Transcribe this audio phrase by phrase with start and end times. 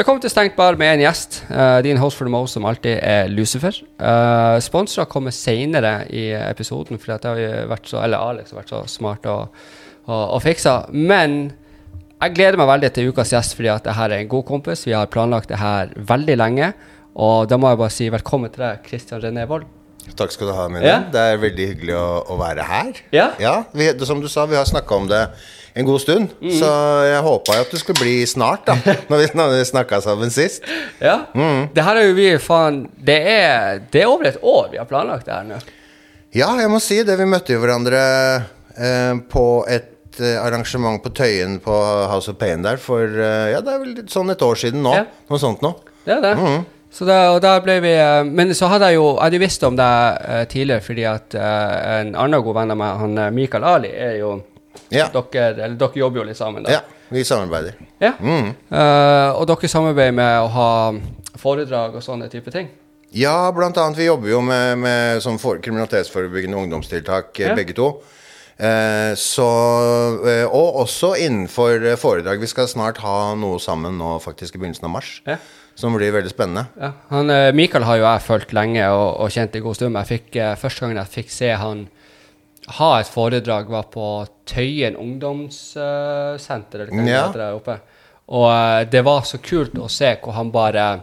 [0.00, 1.42] Velkommen til Stengt bar med en gjest.
[1.50, 3.82] Uh, din host for the most som alltid er Lucifer.
[4.00, 8.72] Uh, Sponsorer kommer senere i episoden, for det har vært så, eller Alex har vært
[8.72, 9.58] så smart og,
[10.06, 10.78] og, og fiksa.
[10.96, 11.36] Men
[12.16, 14.86] jeg gleder meg veldig til ukas gjest, fordi at det her er en god kompis.
[14.88, 16.72] Vi har planlagt det her veldig lenge.
[17.20, 19.68] Og da må jeg bare si velkommen til deg, Christian René Wold.
[20.16, 20.86] Takk skal du ha, Mine.
[20.88, 20.98] Ja.
[21.12, 23.04] Det er veldig hyggelig å, å være her.
[23.12, 23.34] Ja.
[23.76, 25.26] vi, som du sa, vi har snakka om det
[25.80, 26.36] en god stund.
[26.40, 26.52] Mm.
[26.60, 26.70] Så
[27.08, 28.76] jeg håpa jo at det skulle bli snart, da.
[29.10, 30.64] Når vi, når vi snakka sammen sist.
[31.00, 31.18] Ja.
[31.74, 34.88] Det her er jo vi faen det er, det er over et år vi har
[34.88, 35.60] planlagt det her nå.
[36.36, 37.16] Ja, jeg må si det.
[37.18, 38.00] Vi møtte jo hverandre
[38.78, 41.78] eh, på et eh, arrangement på Tøyen på
[42.10, 44.84] House of Pain der for eh, Ja, det er vel litt sånn et år siden
[44.86, 44.94] nå.
[44.94, 45.08] Ja.
[45.30, 45.74] Noe sånt nå.
[46.06, 46.36] Det er det.
[46.94, 49.66] Så da, og da ble vi eh, Men så hadde jeg jo Jeg hadde visst
[49.66, 49.90] om det
[50.26, 54.36] eh, tidligere, fordi at en annen god venn av meg, han Michael Ali, er jo
[54.90, 55.08] Ja.
[55.14, 56.78] dere, eller dere jobber jo litt sammen, da.
[56.78, 57.74] ja vi samarbeider.
[57.98, 58.12] Ja.
[58.22, 60.70] Eh, og dere samarbeider med å ha
[61.40, 62.68] foredrag og sånne type ting.
[63.10, 63.98] Ja, blant annet.
[63.98, 67.56] Vi jobber jo med, med sånn for, kriminalitetsforebyggende ungdomstiltak, eh, Ja.
[67.58, 67.88] begge to.
[68.60, 69.48] Eh, så,
[70.28, 72.38] eh, og også innenfor eh, foredrag.
[72.44, 75.14] Vi skal snart ha noe sammen nå, faktisk i begynnelsen av mars.
[75.26, 75.38] Ja.
[75.74, 76.66] Som blir veldig spennende.
[76.78, 76.92] Ja.
[77.08, 79.96] Han, Mikael har jo jeg fulgt lenge og, og kjent i god stund.
[79.96, 81.86] Jeg fikk, første gangen jeg fikk se han
[82.68, 87.26] ha et foredrag, var på Tøyen ungdomssenter, eller hva det Ja.
[87.26, 87.78] heter der oppe.
[88.28, 91.00] Og eh, det var så kult å se hvor han bare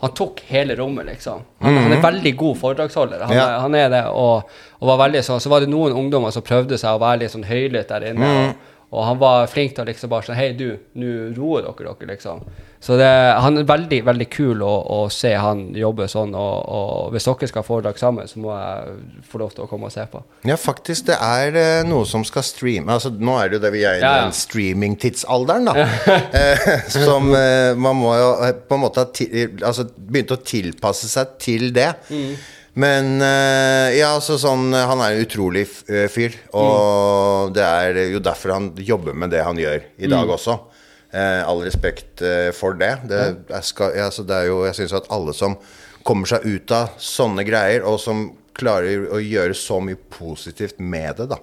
[0.00, 1.40] Han tok hele rommet, liksom.
[1.60, 3.18] Han, han er veldig god foredragsholder.
[3.20, 3.36] Han, Mhm.
[3.36, 3.58] Ja.
[3.60, 4.42] han er det, og,
[4.80, 7.32] og var veldig sånn Så var det noen ungdommer som prøvde seg å være litt
[7.32, 8.20] sånn høylytt der inne.
[8.28, 8.48] Mm.
[8.48, 8.54] og,
[8.88, 12.08] og han var flink til å liksom bare sånn Hei, du, nå roer dere dere,
[12.14, 12.40] liksom.
[12.80, 13.08] Så det,
[13.42, 16.30] han er veldig, veldig kul å, å se han jobbe sånn.
[16.38, 19.68] Og, og hvis dere skal ha foredrag sammen, så må jeg få lov til å
[19.68, 20.22] komme og se på.
[20.48, 21.08] Ja, faktisk.
[21.10, 23.98] Det er eh, noe som skal streame Altså, nå er det jo det vi er
[23.98, 24.26] i Ja, ja.
[24.28, 25.88] den streamingtidsalderen, da.
[26.38, 26.68] eh,
[27.08, 28.30] som eh, man må jo
[28.70, 29.10] på en måte ha
[29.68, 31.90] altså, begynt å tilpasse seg til det.
[32.78, 36.36] Men eh, ja, altså sånn Han er en utrolig eh, fyr.
[36.54, 40.58] Og det er jo derfor han jobber med det han gjør i dag også.
[41.10, 42.94] Eh, all respekt eh, for det.
[43.08, 45.56] Det, jeg skal, ja, altså, det jo Jeg syns at alle som
[46.06, 48.28] kommer seg ut av sånne greier, og som
[48.58, 51.36] klarer å gjøre så mye positivt med det, da,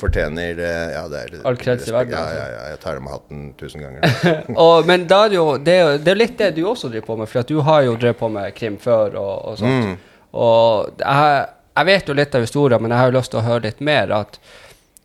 [0.00, 2.40] fortjener eh, Ja, det er All kreds i verden, Ja, altså.
[2.40, 4.18] ja, ja, jeg tar av meg hatten tusen ganger.
[4.64, 6.90] og, men da er det jo det, er jo det er litt det du også
[6.92, 10.07] driver på med, for du har jo drevet på med krim før og, og sånt.
[10.36, 11.44] Og jeg,
[11.78, 13.80] jeg vet jo litt av historien, men jeg har jo lyst til å høre litt
[13.84, 14.12] mer.
[14.12, 14.40] At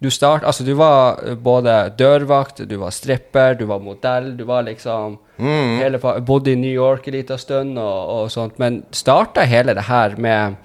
[0.04, 4.66] du start, altså du var både dørvakt, du var stripper, du var modell, du var
[4.68, 8.60] liksom hele, Bodde i New York en liten stund og, og sånt.
[8.60, 10.58] Men starta hele det her med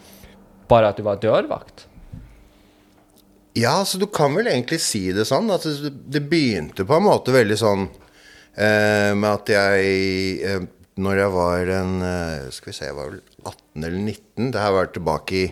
[0.68, 1.86] bare at du var dørvakt?
[3.58, 5.50] Ja, altså du kan vel egentlig si det sånn.
[5.54, 9.94] At det, det begynte på en måte veldig sånn eh, med at jeg
[10.42, 10.66] eh,
[10.98, 13.20] Når jeg var en eh, Skal vi se, jeg var vel
[13.78, 14.52] 18 eller 19.
[14.52, 15.46] Det her var tilbake i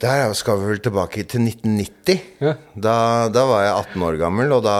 [0.00, 2.20] Der skal vi vel tilbake til 1990.
[2.40, 2.54] Ja.
[2.74, 4.76] Da, da var jeg 18 år gammel, og da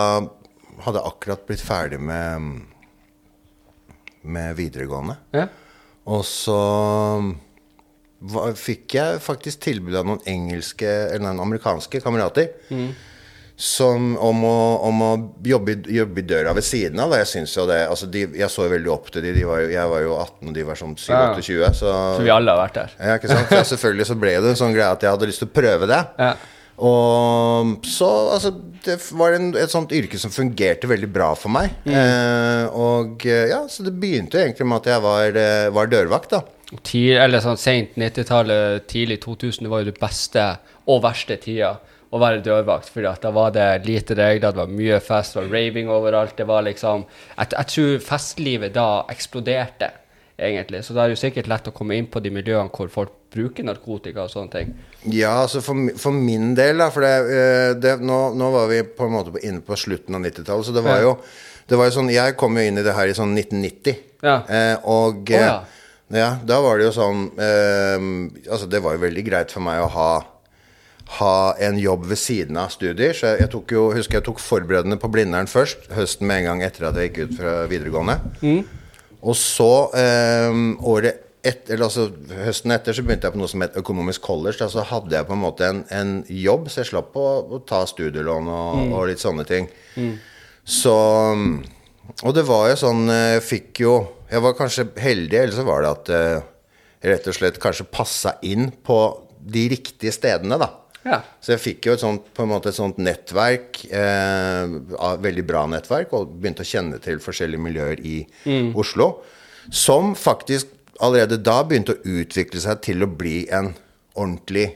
[0.82, 2.62] hadde jeg akkurat blitt ferdig med,
[4.22, 5.16] med videregående.
[5.32, 5.46] Ja.
[6.10, 6.58] Og så
[8.18, 12.50] var, fikk jeg faktisk tilbud av noen engelske Eller noen amerikanske kamerater
[13.62, 14.54] som, om, å,
[14.88, 15.10] om å
[15.46, 17.12] jobbe, jobbe i døra ved siden av.
[17.14, 19.60] Jeg synes jo det, altså de, jeg så jo veldig opp til de, de var
[19.62, 22.58] jo, Jeg var jo 18, og de var sånn 7-28, så så, vi alle har
[22.58, 22.96] vært der.
[22.98, 23.54] ja, ikke sant?
[23.54, 25.88] Ja, selvfølgelig så ble det en sånn greie at jeg hadde lyst til å prøve
[25.90, 26.00] det.
[26.18, 26.32] Ja.
[26.82, 28.50] Og så altså
[28.82, 31.76] Det var en, et sånt yrke som fungerte veldig bra for meg.
[31.86, 36.34] Eh, og eh, ja, så det begynte egentlig med at jeg var, eh, var dørvakt,
[36.34, 36.42] da.
[36.82, 40.50] Tid, eller sånn sent 90-tallet, tidlig 2000, det var jo det beste
[40.90, 41.76] og verste tida
[42.12, 42.90] å være dørvakt.
[42.92, 46.36] fordi at da var det lite regler, det var mye fest, det var raving overalt.
[46.36, 47.06] Det var liksom
[47.36, 49.90] Jeg, jeg tror festlivet da eksploderte,
[50.36, 50.84] egentlig.
[50.84, 53.16] Så da er det jo sikkert lett å komme inn på de miljøene hvor folk
[53.32, 54.74] bruker narkotika og sånne ting.
[55.08, 56.90] Ja, altså for, for min del, da.
[56.92, 60.26] For det, eh, det, nå, nå var vi på en måte inne på slutten av
[60.26, 61.16] 90-tallet, så det var jo
[61.68, 64.00] det var jo sånn, Jeg kom jo inn i det her i sånn 1990.
[64.26, 64.42] Ja.
[64.44, 65.54] Eh, og eh, ja.
[66.12, 68.04] ja, da var det jo sånn eh,
[68.44, 70.10] Altså, det var jo veldig greit for meg å ha
[71.18, 73.12] ha en jobb ved siden av studier.
[73.16, 76.62] Så jeg, tok jo, husker jeg tok forberedende på Blindern først, høsten med en gang
[76.68, 78.16] etter at jeg gikk ut fra videregående.
[79.22, 80.56] Og så eh,
[80.88, 82.06] året et, eller altså,
[82.44, 84.60] høsten etter så begynte jeg på noe som het økonomisk college.
[84.60, 87.58] Da, så hadde jeg på en måte en, en jobb, så jeg slapp å, å
[87.66, 89.66] ta studielån og, og litt sånne ting.
[90.62, 90.94] Så
[92.22, 93.92] Og det var jo sånn eh, Jeg fikk jo
[94.30, 96.44] Jeg var kanskje heldig, eller så var det at eh,
[97.02, 98.98] jeg rett og slett kanskje passa inn på
[99.42, 100.68] de riktige stedene, da.
[101.02, 101.20] Ja.
[101.42, 104.76] Så jeg fikk jo et sånt, på en måte et sånt nettverk, eh,
[105.22, 108.20] veldig bra nettverk, og begynte å kjenne til forskjellige miljøer i
[108.78, 109.08] Oslo,
[109.70, 110.70] som faktisk
[111.02, 113.72] allerede da begynte å utvikle seg til å bli en
[114.14, 114.68] ordentlig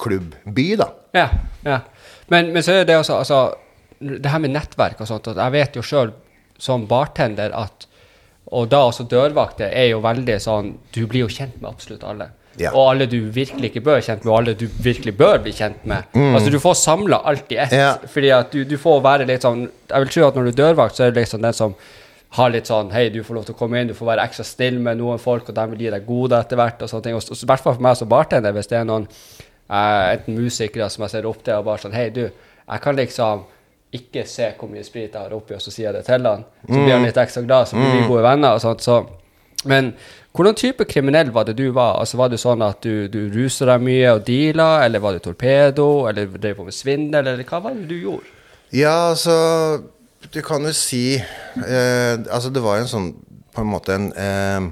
[0.00, 0.88] klubbby, da.
[1.14, 1.28] Ja,
[1.64, 1.80] ja.
[2.32, 3.40] Men, men så er det også altså,
[4.00, 6.14] Det her med nettverk og sånt, at jeg vet jo sjøl
[6.60, 7.86] som bartender at
[8.56, 12.30] Og da også dørvakter er jo veldig sånn Du blir jo kjent med absolutt alle.
[12.60, 12.70] Ja.
[12.72, 15.84] Og alle du virkelig ikke bør kjent med, og alle du virkelig bør bli kjent
[15.90, 16.06] med.
[16.14, 17.72] Altså Du får samla alt i ett.
[17.72, 17.80] Mm.
[17.80, 17.92] Ja.
[18.14, 20.58] Fordi at du, du får være litt sånn Jeg vil tro at når du er
[20.62, 21.74] dørvakt, så er det liksom den som
[22.34, 24.46] har litt sånn Hei, du får lov til å komme inn, du får være ekstra
[24.46, 26.82] snill med noen folk, og de vil gi deg gode etter hvert.
[26.82, 27.18] Og sånne ting.
[27.18, 30.88] Og I hvert fall for meg som bartender, hvis det er noen eh, enten musikere
[30.90, 33.44] som jeg ser opp til, og bare sånn Hei, du, jeg kan liksom
[33.94, 36.42] ikke se hvor mye sprit jeg har oppi, og så sier jeg det til han.
[36.66, 38.82] Så blir han litt ekstra glad, så blir vi gode venner og sånt.
[38.82, 39.02] Så.
[39.70, 39.92] Men
[40.34, 42.00] hvordan type kriminell var det du var?
[42.02, 45.24] Altså Var det sånn at du, du rusa deg mye og deala, eller var det
[45.26, 48.32] torpedo, eller drev på med svindel, eller hva var det du gjorde?
[48.74, 49.36] Ja, altså
[50.32, 53.12] Du kan jo si eh, Altså, det var en sånn
[53.54, 54.66] På en måte en, eh,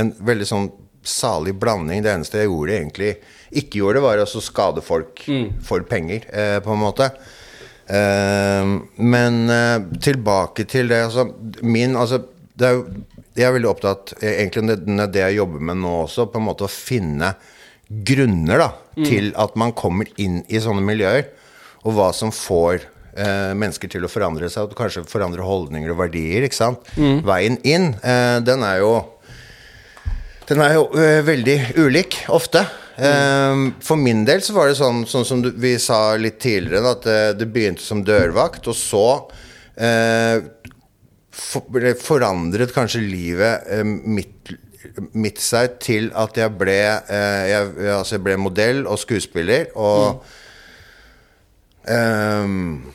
[0.00, 0.70] en veldig sånn
[1.06, 2.00] salig blanding.
[2.02, 3.10] Det eneste jeg gjorde, egentlig
[3.54, 5.22] ikke gjorde, var å skade folk
[5.62, 7.06] for penger, eh, på en måte.
[7.86, 11.28] Eh, men eh, tilbake til det altså,
[11.62, 12.18] Min Altså,
[12.58, 13.04] det er jo
[13.36, 16.46] Jeg er veldig opptatt eh, Egentlig det, det jeg jobber med nå også, på en
[16.48, 17.34] måte å finne
[17.86, 18.68] grunner da,
[19.06, 21.28] til at man kommer inn i sånne miljøer,
[21.86, 22.80] og hva som får
[23.14, 26.42] eh, mennesker til å forandre seg, og kanskje forandre holdninger og verdier.
[26.48, 26.88] ikke sant?
[26.96, 28.90] Veien inn, eh, den er jo
[30.48, 32.64] den er jo eh, veldig ulik, ofte.
[32.96, 36.90] Eh, for min del så var det sånn, sånn som du, vi sa litt tidligere,
[36.96, 39.06] at eh, det begynte som dørvakt, og så
[39.74, 40.42] eh,
[41.36, 44.54] for, forandret kanskje livet eh, mitt,
[45.12, 46.78] mitt seg til at jeg ble,
[47.12, 50.22] eh, jeg, altså jeg ble modell og skuespiller, og
[51.92, 52.92] ehm,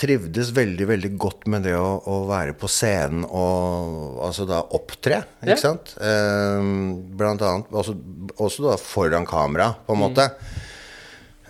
[0.00, 5.22] trivdes veldig, veldig godt med det å, å være på scenen og altså da opptre,
[5.42, 5.60] ikke Ja.
[5.60, 5.94] sant?
[6.00, 7.96] Ehm, blant annet også,
[8.38, 10.28] også da foran kamera, på en måte.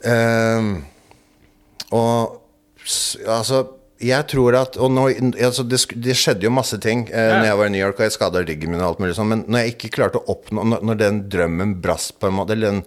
[0.08, 0.72] Ehm,
[1.92, 2.38] og
[3.28, 3.64] altså
[4.00, 5.02] jeg tror at Og nå,
[5.44, 7.38] altså det, det skjedde jo masse ting eh, Ja.
[7.38, 9.28] Når jeg var i New York og jeg skada ryggen min og alt mulig sånn,
[9.32, 12.56] men når jeg ikke klarte å oppnå Når, når den drømmen brast på en måte
[12.56, 12.82] eller den,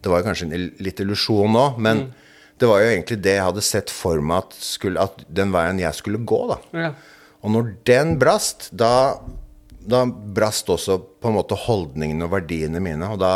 [0.00, 2.06] Det var jo kanskje en litt illusjon nå, men
[2.60, 5.80] det var jo egentlig det jeg hadde sett for meg at, skulle, at den veien
[5.82, 6.58] jeg skulle gå, da.
[6.84, 6.90] Ja.
[7.42, 9.16] Og når den brast, da,
[9.82, 13.32] da brast også på en måte holdningene og verdiene mine, og da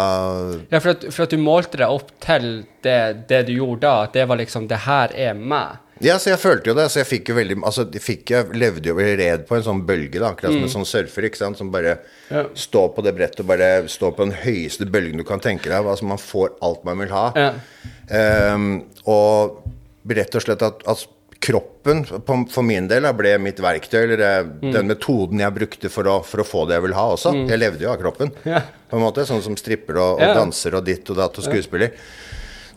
[0.70, 2.48] Ja, for at, for at du målte deg opp til
[2.86, 3.00] det,
[3.32, 5.82] det du gjorde da, at det var liksom Det her er meg.
[6.04, 6.84] Ja, så jeg følte jo det.
[6.92, 9.80] Så jeg fikk jo veldig Altså, fikk, jeg levde jo jeg red på en sånn
[9.88, 10.30] bølge, da.
[10.34, 11.58] Akkurat som en sånn surfer, ikke sant.
[11.58, 11.98] Som bare
[12.30, 12.44] Ja.
[12.54, 15.84] står på det brettet og bare står på den høyeste bølgen du kan tenke deg.
[15.84, 17.26] Altså, man får alt man vil ha.
[17.34, 17.52] Ja.
[18.54, 19.62] Um, og
[20.08, 21.06] rett og slett at, at
[21.40, 24.00] kroppen, på, for min del, da, ble mitt verktøy.
[24.04, 27.04] Eller det, den metoden jeg brukte for å, for å få det jeg vil ha
[27.14, 27.34] også.
[27.48, 28.62] Jeg levde jo av kroppen, Ja.
[28.90, 29.26] på en måte.
[29.28, 31.94] Sånn som stripper og, og danser og ditt og datt og skuespiller.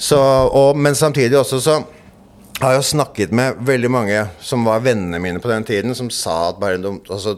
[0.01, 1.75] Så, og, men samtidig også så
[2.59, 6.49] har jo snakket med veldig mange som var vennene mine på den tiden, som sa
[6.49, 7.37] at bare altså,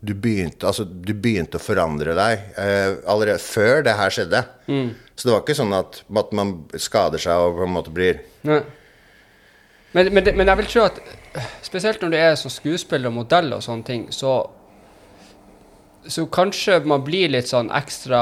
[0.00, 4.42] du, begynte, altså, du begynte å forandre deg eh, allerede før det her skjedde.
[5.14, 8.20] Så det var ikke sånn at, at man skader seg og på en måte blir
[8.48, 8.60] Nei.
[9.96, 10.98] Men, men, men jeg vil tro at
[11.64, 14.42] spesielt når du er som skuespiller og modell og sånne ting, så
[16.08, 18.20] så kanskje man blir litt sånn ekstra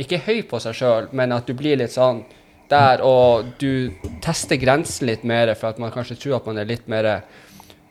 [0.00, 2.24] Ikke høy på seg sjøl, men at du blir litt sånn
[2.72, 3.92] der, og du
[4.24, 7.12] tester grensen litt mer, for at man kanskje tror at man er litt mer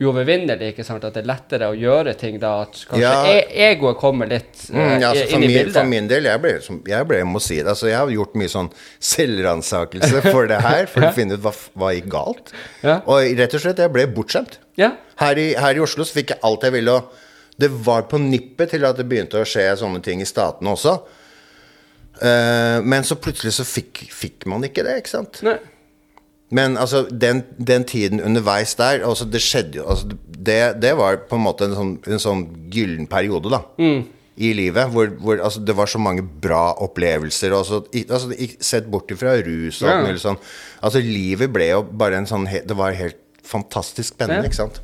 [0.01, 0.71] uovervinnelig.
[0.73, 1.03] ikke sant?
[1.05, 2.55] At det er lettere å gjøre ting da.
[2.63, 3.11] At kanskje Ja.
[3.29, 5.73] e egoet kommer litt eh, Mm, ja, altså, inn i min, bildet.
[5.77, 6.53] for min del, jeg ble,
[6.89, 10.87] jeg ble må si det, altså, jeg har gjort mye sånn selvransakelse for det her,
[10.89, 12.51] for å finne ut hva, hva gikk galt.
[12.81, 12.99] Ja.
[13.05, 14.57] Og rett og slett, jeg ble bortskjemt.
[14.81, 14.93] Ja.
[15.21, 18.17] Her i, her i Oslo så fikk jeg alt jeg ville, og det var på
[18.21, 20.97] nippet til at det begynte å skje sånne ting i statene også.
[22.21, 25.39] Eh, men så plutselig så fikk, fikk man ikke det, ikke sant?
[25.45, 25.57] Nei.
[26.51, 31.21] Men altså, den, den tiden underveis der altså, Det skjedde jo altså, det, det var
[31.29, 32.41] på en måte en sånn, en sånn
[32.73, 33.61] gyllen periode, da.
[34.41, 34.89] I livet.
[34.91, 37.53] Hvor, hvor altså, det var så mange bra opplevelser.
[37.55, 40.07] Og så, i, altså, sett bort ifra rus og alt Ja.
[40.09, 40.39] mulig sånn.
[40.81, 44.49] Altså, livet ble jo bare en sånn Det var helt fantastisk spennende, Ja.
[44.51, 44.81] ikke sant?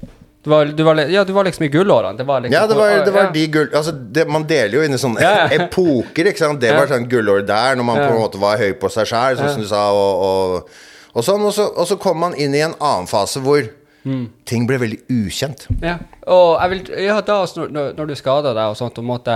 [0.48, 2.16] Du var, du var, ja, du var liksom i gullårene.
[2.16, 3.32] Det var liksom Ja, det var, det var ja.
[3.36, 3.66] de gull...
[3.76, 6.62] Altså, det, man deler jo inn i sånne Ja, epoker, ikke sant.
[6.64, 9.36] Det var sånn gullår der, når man på en måte var høy på seg sjæl,
[9.42, 10.78] sånn som du sa, og, og,
[11.12, 11.44] og sånn.
[11.50, 13.68] Og så, og så kom man inn i en annen fase hvor
[14.08, 14.30] Mm.
[14.48, 15.66] ting ble veldig ukjent.
[15.84, 15.98] Ja,
[16.32, 19.36] og jeg vil, ja, da altså, når, når- du skader deg og sånt, og måtte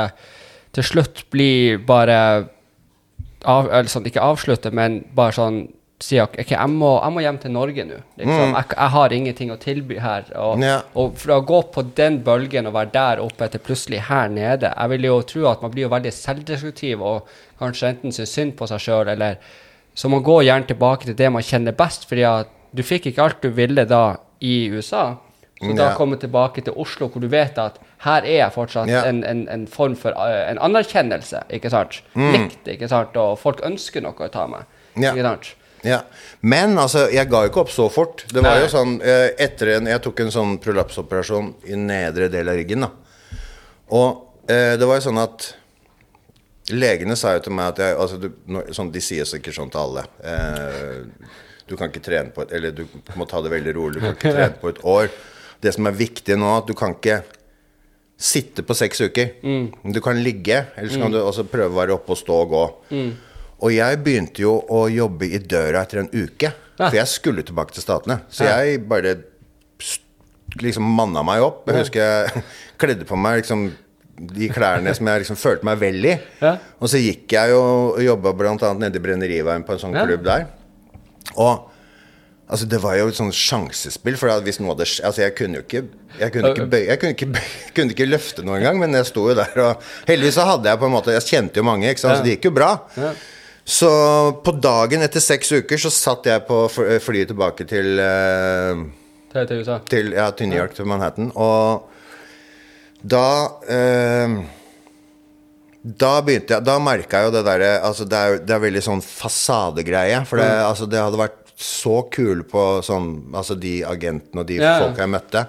[0.71, 2.19] til slutt bli bare
[3.43, 5.57] av, eller sånn, Ikke avslutte, men bare sånn
[6.01, 7.97] sier ok, jeg, må, jeg må hjem til Norge nå.
[8.17, 8.53] Liksom.
[8.57, 10.23] Jeg, jeg har ingenting å tilby her.
[10.35, 10.81] Og, Ja.
[10.95, 14.73] og for å gå på den bølgen og være der oppe til plutselig her nede
[14.75, 17.27] Jeg vil jo tro at man blir jo veldig selvdestruktiv og
[17.61, 19.37] kanskje enten syns synd på seg sjøl, eller
[19.95, 23.23] Så man går gjerne tilbake til det man kjenner best, fordi at du fikk ikke
[23.23, 25.17] alt du ville da i USA.
[25.61, 25.95] Så da Ja.
[25.95, 29.03] komme tilbake til Oslo, hvor du vet at her er jeg fortsatt Ja.
[29.05, 32.01] en, en, en form for uh, en anerkjennelse, ikke sant?
[32.15, 33.15] Likt, ikke sant?
[33.17, 34.63] Og folk ønsker noe å ta meg.
[34.95, 35.03] Mm.
[35.03, 35.11] Ja.
[35.13, 35.51] Ikke sant?
[35.87, 36.03] Ja.
[36.45, 38.25] Men altså, jeg ga jo ikke opp så fort.
[38.29, 38.65] Det var Nei.
[38.65, 42.85] jo sånn eh, etter en, Jeg tok en sånn prolapsoperasjon i nedre del av ryggen.
[42.85, 42.91] da
[43.97, 45.49] Og eh, det var jo sånn at
[46.71, 48.29] Legene sa jo til meg at jeg, altså, du,
[48.71, 50.05] sånn, De sier sikkert sånn til alle.
[50.23, 51.27] Eh,
[51.67, 52.85] du kan ikke trene på et Eller du
[53.17, 53.99] må ta det veldig rolig.
[53.99, 55.09] Du kan ikke trene på et år.
[55.61, 57.21] Det som er viktig nå, at du kan ikke
[58.21, 59.31] sitte på seks uker.
[59.93, 62.51] Du kan ligge, eller så kan du også prøve å være oppe og stå og
[62.53, 62.63] gå.
[63.61, 66.49] Og jeg begynte jo å jobbe i døra etter en uke.
[66.81, 68.21] For jeg skulle tilbake til Statene.
[68.33, 69.15] Så jeg bare
[70.61, 71.63] liksom manna meg opp.
[71.69, 72.43] Jeg husker jeg
[72.81, 73.69] kledde på meg liksom
[74.21, 76.15] de klærne som jeg liksom følte meg vel i.
[76.41, 76.55] Ja.
[76.81, 77.61] Og så gikk jeg jo
[77.95, 78.55] og jobba bl.a.
[78.77, 80.03] nede i Brenneriveien på en sånn Ja.
[80.05, 80.47] klubb der.
[81.37, 81.69] Og
[82.51, 84.17] altså, det var jo et sånn sjansespill.
[84.19, 85.83] For hvis noe hadde Altså, jeg kunne jo ikke
[86.19, 89.07] Jeg kunne ikke, bøye, jeg kunne ikke, bøy, kunne ikke løfte noe engang, men jeg
[89.09, 91.87] sto jo der, og heldigvis så hadde jeg på en måte Jeg kjente jo mange,
[91.89, 92.73] ikke sant, så det gikk jo bra.
[93.65, 93.89] Så
[94.43, 98.81] på dagen etter seks uker så satt jeg på fl- flyet tilbake til uh,
[99.31, 99.77] Til, til USA.
[99.87, 101.29] til, ja, til New York, til Manhattan.
[101.35, 101.87] Og
[103.01, 104.33] da uh,
[105.81, 108.83] Da begynte jeg Da merka jeg jo det derre altså det, er, det er veldig
[108.85, 110.23] sånn fasadegreie.
[110.29, 114.57] For det, altså det hadde vært så kule på sånn Altså de agentene og de
[114.61, 114.79] Ja.
[114.81, 115.45] folka jeg møtte.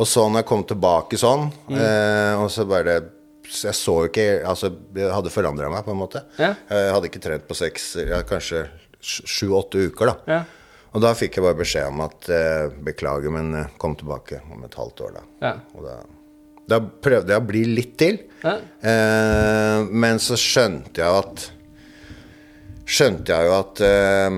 [0.00, 1.76] Og så når jeg kom tilbake sånn, Mm.
[1.76, 3.00] eh, og så bare
[3.50, 6.22] Jeg så jo ikke Altså, jeg hadde forandra meg, på en måte.
[6.38, 6.54] Ja.
[6.70, 8.64] Jeg hadde ikke trent på seks, ja, kanskje
[9.00, 10.16] sju-åtte uker, da.
[10.30, 10.40] Ja.
[10.90, 14.64] Og da fikk jeg bare beskjed om at eh, beklager, men eh, kom tilbake om
[14.66, 15.24] et halvt år, da.
[15.46, 15.52] Ja.
[15.78, 15.96] Og da,
[16.74, 18.18] da prøvde jeg å bli litt til.
[18.42, 18.56] Ja.
[18.58, 21.48] Eh, men så skjønte jeg at
[22.90, 24.36] Skjønte jeg jo at eh,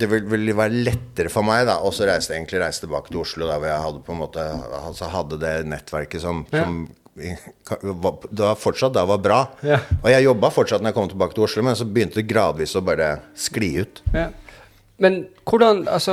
[0.00, 3.44] det ville ville være lettere for meg da, også reise, egentlig reise tilbake til Oslo,
[3.44, 4.44] der hvor jeg hadde på en måte
[4.78, 6.86] altså hadde det nettverket som, som
[7.16, 9.38] det var fortsatt da var bra.
[9.64, 9.78] Ja.
[10.02, 12.76] Og jeg jobba fortsatt når jeg kom tilbake til Oslo, men så begynte det gradvis
[12.76, 14.02] å bare skli ut.
[14.14, 14.28] Ja.
[15.00, 16.12] Men hvordan Altså,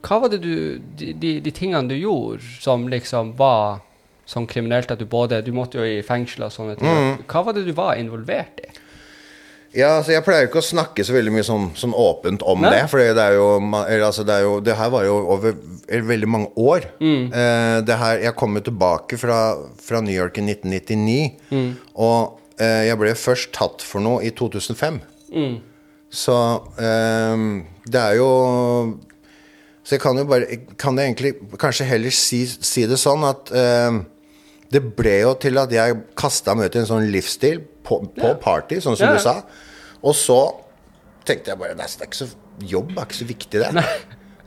[0.00, 3.82] hva var det du De, de, de tingene du gjorde som liksom var
[4.24, 6.88] sånn kriminelt at du både Du måtte jo i fengsel og sånne ting.
[6.88, 7.26] Mm.
[7.28, 8.70] Hva var det du var involvert i?
[9.72, 12.74] Ja, altså Jeg pleier ikke å snakke så veldig mye sånn, sånn åpent om Nei.
[12.74, 12.82] det.
[12.92, 15.56] For det er jo altså, det, er jo, det her var jo over
[16.12, 16.90] veldig mange år.
[17.32, 19.40] Eh, det her, jeg kom jo tilbake fra,
[19.80, 21.22] fra New York i 1999.
[22.04, 25.00] Og eh, jeg ble først tatt for noe i 2005.
[26.12, 26.36] Så
[26.76, 27.48] eh,
[27.88, 28.28] det er jo
[29.80, 33.48] Så jeg kan jo bare Kan jeg egentlig kanskje heller si, si det sånn at
[33.56, 34.02] eh,
[34.72, 38.30] det ble jo til at jeg kasta meg ut i en sånn livsstil på, på
[38.40, 39.18] party, sånn som ja.
[39.18, 39.34] du sa.
[40.02, 40.40] Og så
[41.26, 42.28] tenkte jeg bare Nei, det er ikke så,
[42.72, 43.86] jobb er ikke så viktig, det.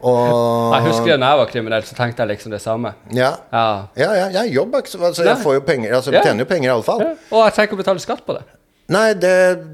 [0.05, 2.91] Og Jeg husker da jeg var kriminell, så tenkte jeg liksom det samme.
[3.15, 3.31] Ja.
[3.53, 3.69] Ja.
[3.97, 5.95] Ja, ja, ja, jobb er ikke så altså, Jeg får jo penger.
[5.97, 7.01] Altså, jeg tjener jo penger i alle fall.
[7.31, 8.43] Og jeg trenger ikke å betale skatt på det.
[8.93, 9.31] Nei, det,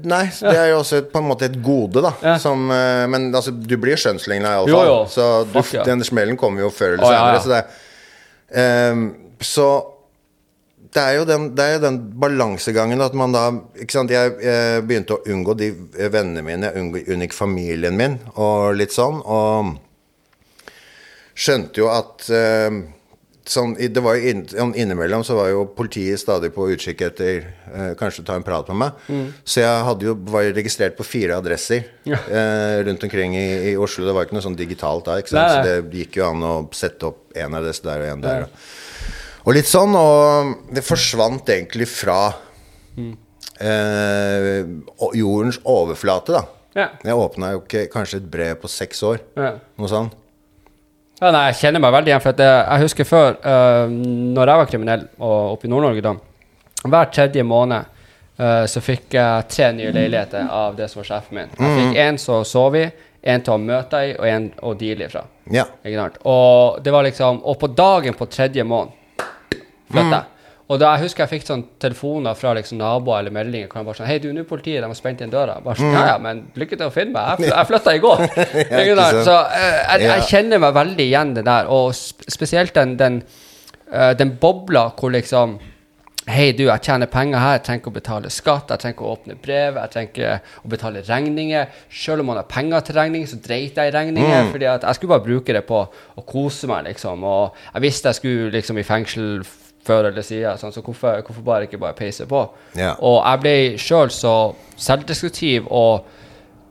[0.08, 2.14] nei, det er jo også på en måte et gode, da.
[2.24, 2.38] Ja.
[2.40, 4.94] Som, eh, men altså, du blir skjønnsligna i alle fall.
[5.12, 7.34] Så du, Fuck, den smellen kommer jo før eller senere.
[7.34, 7.42] ja.
[7.44, 9.04] Så, det, um,
[9.42, 9.68] så
[10.92, 13.46] det er jo den, det er den balansegangen at man da
[13.80, 15.70] ikke sant, Jeg, jeg begynte å unngå de
[16.12, 19.22] vennene mine, jeg unngikk familien min og litt sånn.
[19.24, 19.72] Og
[21.32, 22.82] skjønte jo at eh,
[23.48, 27.48] sånn, det var jo inn, sånn Innimellom så var jo politiet stadig på utkikk etter
[27.72, 29.02] eh, kanskje ta en prat med meg.
[29.08, 29.26] Mm.
[29.48, 34.04] Så jeg jo, var jo registrert på fire adresser eh, rundt omkring i, i Oslo.
[34.04, 35.40] Det var ikke noe sånn digitalt da, ikke sant?
[35.40, 38.48] Nei, så det gikk jo an å sette opp en adresse der og en der.
[38.50, 38.72] Og,
[39.44, 42.32] og litt sånn, og det forsvant egentlig fra
[42.96, 43.16] Mm.
[43.60, 44.64] eh,
[45.16, 46.42] jordens overflate, da.
[46.74, 46.88] Ja.
[47.04, 49.20] Jeg åpna jo ikke kanskje et brev på seks år.
[49.36, 49.54] Ja.
[49.78, 50.12] Noe sånt.
[51.20, 52.22] Ja, nei, jeg kjenner meg veldig igjen.
[52.24, 56.14] For jeg, jeg husker før, uh, når jeg var kriminell og oppe i Nord-Norge da
[56.82, 57.84] Hver tredje måned
[58.40, 61.52] uh, så fikk jeg tre nye leiligheter av det som var sjefen min.
[61.60, 62.88] Jeg fikk en som å sove i,
[63.22, 65.22] en til å møte i, og en å deale ifra.
[65.54, 65.68] Ja.
[66.26, 68.98] Og det var liksom Og på dagen på tredje måned
[69.92, 70.28] flytta jeg.
[70.72, 73.88] Og da jeg husker jeg fikk sånn telefoner fra liksom naboer eller meldinger hvor de
[73.90, 75.58] bare sånn Hei, du, nå er politiet, de har spent inn døra.
[75.64, 77.42] Bare sånn, Ja, ja, men lykke til å finne meg.
[77.44, 78.22] Jeg, jeg flytta i går.
[79.02, 79.18] Sant?
[79.26, 83.20] Så eh, jeg, jeg kjenner meg veldig igjen det der, og spesielt den, den,
[83.90, 85.58] eh, den bobla hvor liksom
[86.22, 89.06] Hei, du, jeg tjener penger her, jeg trenger ikke å betale skatt, jeg trenger ikke
[89.08, 91.80] å åpne brev, jeg trenger ikke å betale regninger.
[91.90, 94.52] Selv om man har penger til regning, så dreit jeg i regninger.
[94.52, 97.26] fordi at jeg skulle bare bruke det på å kose meg, liksom.
[97.26, 99.42] Og jeg visste jeg skulle liksom i fengsel
[99.86, 102.42] før eller siden, sånn, så hvorfor, hvorfor bare ikke bare peise på?
[102.76, 102.96] Yeah.
[103.02, 104.34] Og jeg ble sjøl så
[104.78, 106.04] selvdestruktiv og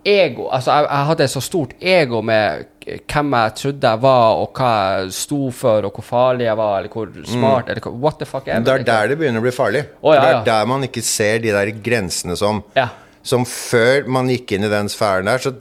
[0.07, 4.57] ego Altså, jeg, jeg hadde så stort ego med hvem jeg trodde jeg var, og
[4.57, 8.25] hva jeg sto for, og hvor farlig jeg var, eller hvor smart, eller what the
[8.25, 8.63] fuck ever.
[8.65, 9.83] Det er der det begynner å bli farlig.
[10.01, 10.23] Oh, ja, ja.
[10.23, 12.89] det er der man ikke ser de der grensene som Ja.
[13.21, 15.51] Som før man gikk inn i den sfæren der, så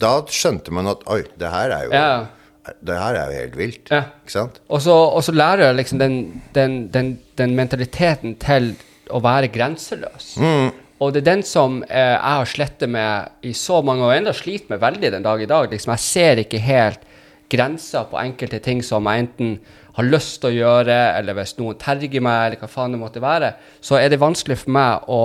[0.00, 2.06] da skjønte man at Oi, det her er jo Ja.
[2.62, 3.90] Det her er jo helt vilt.
[3.90, 4.04] Ja.
[4.22, 4.60] Ikke sant?
[4.70, 6.16] Og så, og så lærer jeg liksom den,
[6.54, 8.72] den, den, den mentaliteten til
[9.10, 10.36] å være grenseløs.
[11.02, 14.18] Og det er den som eh, jeg har slettet med i så mange år, og
[14.20, 15.70] enda sliter med veldig den dag i dag.
[15.72, 17.08] Liksom, jeg ser ikke helt
[17.52, 19.56] grenser på enkelte ting som jeg enten
[19.98, 23.24] har lyst til å gjøre, eller hvis noen terger meg, eller hva faen det måtte
[23.24, 25.24] være, så er det vanskelig for meg å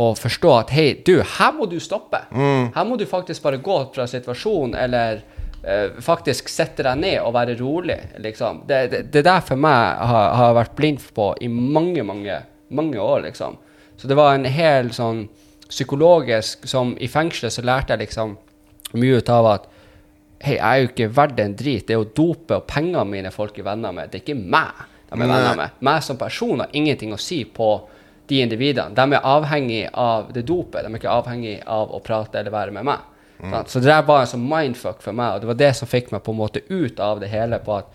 [0.00, 2.22] og forstå at hei, du, her må du stoppe.
[2.32, 5.20] Her må du faktisk bare gå fra situasjonen, eller
[6.00, 7.98] faktisk sette deg ned og være rolig.
[8.22, 8.62] Liksom.
[8.68, 12.38] Det, det, det der for meg har, har vært blind på i mange, mange,
[12.68, 13.58] mange år, liksom.
[14.00, 15.26] Så det var en hel sånn
[15.70, 18.32] psykologisk som I fengselet så lærte jeg liksom
[18.98, 19.68] mye ut av at
[20.40, 21.82] Hei, jeg er jo ikke verdt en drit.
[21.84, 24.08] Det er jo dopet og pengene mine folk er venner med.
[24.08, 25.80] Det er ikke meg de er venner med.
[25.84, 27.68] Meg som person har ingenting å si på
[28.30, 28.94] de individene.
[28.96, 30.86] De er avhengig av det dopet.
[30.86, 33.04] De er ikke avhengig av å prate eller være med meg.
[33.40, 33.70] Sant?
[33.72, 36.12] Så det der var en sånn mindfuck for meg, og det var det som fikk
[36.12, 37.90] meg på en måte ut av det hele, på at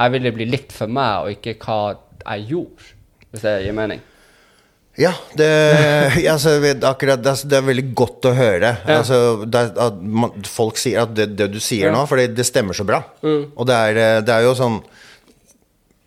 [0.00, 1.78] jeg ville bli likt for meg, og ikke hva
[2.26, 2.94] jeg gjorde.
[3.30, 4.00] Hvis det gir mening.
[5.00, 5.46] Ja, det,
[6.32, 6.56] altså,
[6.88, 8.72] akkurat, det, er- veldig godt å høre.
[8.90, 11.94] Altså, det, at man, folk sier at det, det du sier Ja.
[11.94, 13.00] nå, for det, stemmer så bra.
[13.22, 14.80] Og det er, eh, det er jo sånn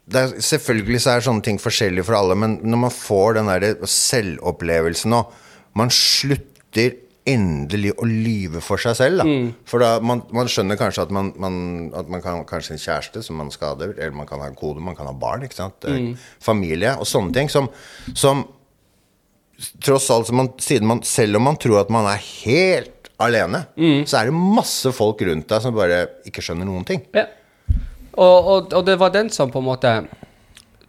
[0.04, 3.48] det er, Selvfølgelig så er sånne ting forskjellige for alle, men når man får den
[3.54, 5.22] der selvopplevelsen nå
[5.80, 6.92] man slutter
[7.30, 9.36] endelig å lyve for seg selv, da.
[9.70, 11.56] For da, man, man skjønner kanskje at man, man,
[11.96, 14.84] at man kan kanskje en kjæreste som man skader, eller man kan ha en kode,
[14.84, 15.88] man kan ha barn, ikke sant.
[15.88, 16.14] Mm.
[16.44, 17.70] Familie og sånne ting som,
[18.12, 18.44] som
[19.84, 23.64] tross alt, så man, siden man, selv om man tror at man er helt alene,
[24.10, 27.06] så er det masse folk rundt deg som bare ikke skjønner noen ting.
[27.16, 27.30] Ja.
[28.14, 29.94] Og, og, og det var den som på en måte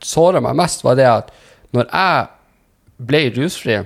[0.04, 1.30] såra meg mest, var det at
[1.74, 2.26] når jeg
[3.08, 3.78] ble rusfri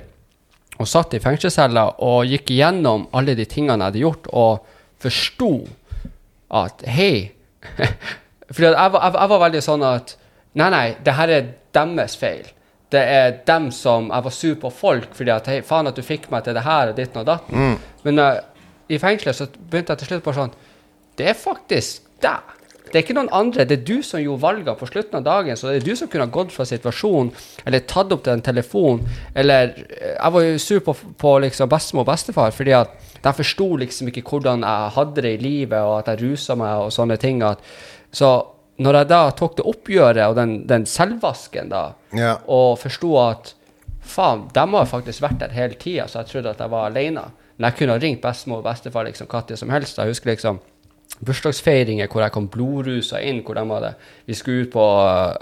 [0.78, 5.52] og satt i fengselscella og gikk igjennom alle de tingene jeg hadde gjort, og forsto
[6.54, 7.12] at hei
[8.48, 10.14] For jeg, jeg, jeg var veldig sånn at
[10.56, 12.46] nei, nei, det her er deres feil.
[12.88, 16.00] Det er dem som Jeg var sur på folk fordi at hei, faen at du
[16.06, 17.74] fikk meg til det her og ditten og datten.
[18.06, 18.38] Men uh,
[18.88, 20.56] i fengselet så begynte jeg til slutt bare sånn
[21.18, 22.54] Det er faktisk deg.
[22.92, 23.64] Det er ikke noen andre.
[23.68, 25.56] Det er du som gjorde valgene på slutten av dagen.
[25.56, 27.32] Så det er du som kunne ha gått fra situasjonen,
[27.66, 32.06] eller tatt opp den telefonen, eller eh, Jeg var jo sur på, på liksom bestemor
[32.06, 35.98] og bestefar, fordi at de forsto liksom ikke hvordan jeg hadde det i livet, og
[36.00, 37.42] at jeg rusa meg og sånne ting.
[37.42, 37.62] At,
[38.14, 38.30] så
[38.78, 42.36] når jeg da tok det oppgjøret og den, den selvvasken, da, Ja.
[42.46, 43.54] og forsto at
[44.08, 47.26] faen, de har faktisk vært der hele tida, så jeg trodde at jeg var alene.
[47.58, 49.98] Men jeg kunne ha ringt bestemor og bestefar liksom hva som helst.
[49.98, 50.60] Jeg husker liksom
[51.24, 53.92] bursdagsfeiringer hvor jeg kom blodrusa inn, hvor de hadde
[54.28, 54.86] Vi skulle ut på,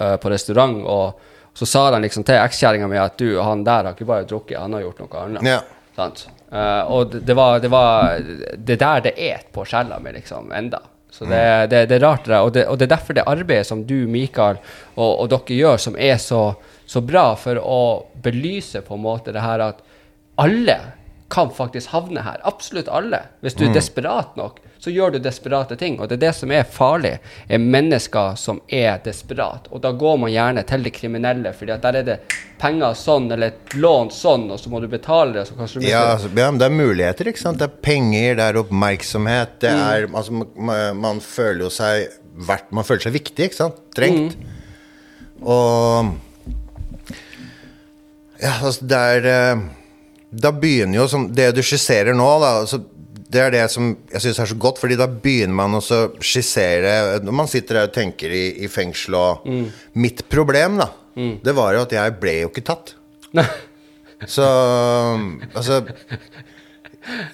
[0.01, 3.89] uh, på restaurant, og så sa de liksom til ekskjerringa mi at du, han der
[3.89, 5.49] har ikke bare drukket, han har gjort noe annet.
[5.49, 5.63] Ja.
[5.97, 6.27] Sant?
[6.53, 10.83] Uh, og det, var det var det der det et på sjela mi, liksom, enda.
[11.11, 12.43] Så det, det, det er rart, det der.
[12.45, 14.59] Og det, og det er derfor det arbeidet som du, Mikael,
[14.97, 16.43] og, og dere gjør, som er så,
[16.85, 17.79] så bra for å
[18.23, 19.81] belyse på en måte det her at
[20.43, 20.77] alle
[21.33, 22.43] kan faktisk havne her.
[22.45, 23.23] Absolutt alle.
[23.41, 25.99] Hvis du er desperat nok, så gjør du desperate ting.
[26.01, 27.15] Og det er det som er farlig,
[27.49, 29.71] er mennesker som er desperate.
[29.73, 32.19] Og da går man gjerne til det kriminelle, fordi at der er det
[32.61, 35.47] penger sånn, eller et lån sånn, og så må du betale det.
[35.51, 37.59] Du Ja, mister altså, ja, men det er muligheter, ikke sant?
[37.61, 42.07] Det er penger, det er oppmerksomhet, det er Altså, man, man føler jo seg
[42.47, 43.83] verdt Man føler seg viktig, ikke sant?
[43.97, 44.37] Trengt.
[45.45, 46.15] Og
[48.41, 49.63] Ja, altså, det er eh,
[50.37, 52.83] Da begynner jo som Det du skisserer nå, da altså,
[53.33, 57.19] det er det som jeg syns er så godt, fordi da begynner man å skissere
[57.27, 59.49] Når man sitter der og tenker i, i fengsel og
[59.99, 60.91] Mitt problem, da,
[61.43, 62.95] det var jo at jeg ble jo ikke tatt.
[63.37, 63.47] Nei.
[64.35, 64.47] Så
[65.53, 65.83] Altså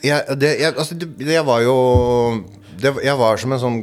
[0.05, 1.76] jeg, det, jeg, altså, det, jeg var jo
[2.83, 3.78] det, Jeg var som en sånn,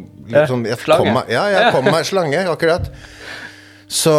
[0.49, 1.05] sånn jeg slange.
[1.05, 2.89] Kom ja, jeg kom meg slange, akkurat.
[3.89, 4.11] Så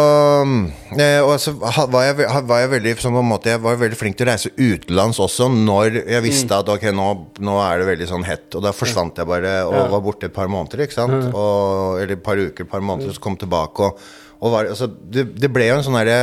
[0.99, 4.17] eh, Og så var jeg, var jeg veldig på en måte, Jeg var veldig flink
[4.19, 7.05] til å reise utenlands også når jeg visste at ok, nå,
[7.39, 8.49] nå er det veldig sånn hett.
[8.59, 10.83] Og da forsvant jeg bare og var borte et par måneder.
[10.85, 11.29] ikke sant?
[11.31, 13.87] Og, eller et par uker, et par måneder, og så kom tilbake.
[13.87, 14.03] Og,
[14.41, 16.19] og var, altså, det, det ble jo en sånn herre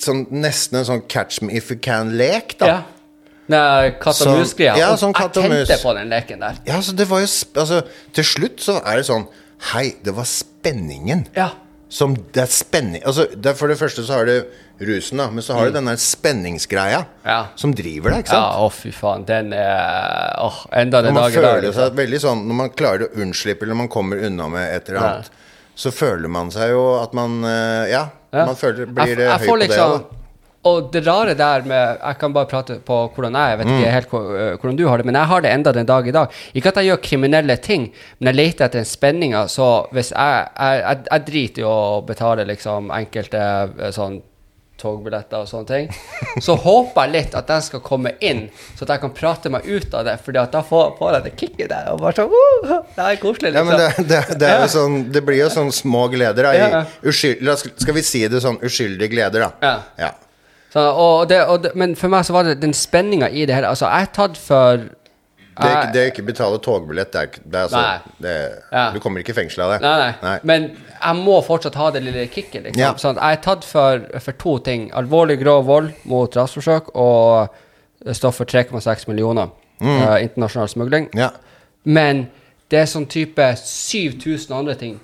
[0.00, 2.70] sånn, nesten en sånn catch me if you can-lek, da.
[2.70, 2.78] Ja.
[3.50, 4.74] Nei, katt og mus-greia.
[4.74, 5.68] ja, sånn katt og jeg mus.
[5.68, 6.56] tente på den leken der.
[6.66, 9.28] Ja, så det var jo altså, Til slutt så er det sånn
[9.70, 11.28] Hei, det var spenningen.
[11.36, 11.52] Ja.
[11.88, 14.42] Som det er spenning altså, det er For det første så har du
[14.80, 17.30] rusen, da, men så har du den der spenningsgreia Mm.
[17.30, 17.46] Ja.
[17.56, 18.60] som driver deg, ikke Ja, sant?
[18.60, 19.24] å fy faen.
[19.24, 21.62] Den er Åh, enda den dag i dag.
[21.62, 21.74] liksom.
[21.82, 25.00] seg veldig sånn Når man klarer å unnslippe, eller man kommer unna med et eller
[25.00, 25.30] annet,
[25.76, 28.44] så føler man seg jo at man eh, Ja, Ja.
[28.46, 29.68] man føler, Jeg blir eh, jeg høy på det.
[29.70, 30.16] liksom- Da.
[30.66, 33.78] Og det rare der med Jeg kan bare prate på hvordan jeg Jeg vet Mm.
[33.78, 36.14] ikke helt øh, hvordan du har det, men jeg har det enda den dag i
[36.16, 36.28] dag.
[36.54, 39.46] Ikke at jeg gjør kriminelle ting, men jeg leter etter den spenninga.
[39.48, 43.42] Så hvis jeg, jeg, jeg, jeg driter i å betale liksom enkelte
[43.78, 44.18] øh, sånn
[44.76, 45.86] togbilletter og sånne ting,
[46.44, 48.42] så håper jeg litt at den skal komme inn,
[48.76, 50.18] så at jeg kan prate meg ut av det.
[50.24, 51.88] Fordi at da får, får jeg det kicket der.
[51.94, 52.34] Og bare sånn
[52.68, 53.72] uh, Det er koselig, Ja, liksom.
[53.72, 56.52] men det, det, det er jo sånn Det blir jo sånn små gleder, da.
[56.58, 56.84] Ja, ja.
[57.00, 57.48] I uskyld,
[57.86, 59.50] skal vi si det sånn uskyldige gleder, da.
[59.64, 59.74] Ja.
[60.06, 60.12] ja.
[60.72, 63.54] Så, og det, og det, men for meg så var det den spenninga i det
[63.54, 63.68] hele.
[63.70, 64.76] Altså, jeg er tatt for
[65.56, 67.12] Det er, ikke, det er ikke betale togbillett.
[67.12, 68.32] Det er, ikke- det er altså, det,
[68.72, 68.90] Ja.
[68.92, 69.78] Du kommer ikke i fengsel av det.
[69.86, 70.66] Nei, nei, Men
[71.02, 72.62] jeg må fortsatt ha det lille kicket.
[72.66, 72.80] Liksom.
[72.80, 72.90] Ja.
[73.00, 74.90] Sånn, jeg er tatt for, for to ting.
[74.92, 77.48] Alvorlig grov vold mot rasforsøk og
[78.12, 79.48] stoff for 3,6 millioner.
[79.80, 81.08] eh, internasjonal smugling.
[81.14, 81.30] Ja.
[81.84, 82.28] Men
[82.68, 85.00] det er sånn type 7000 andre ting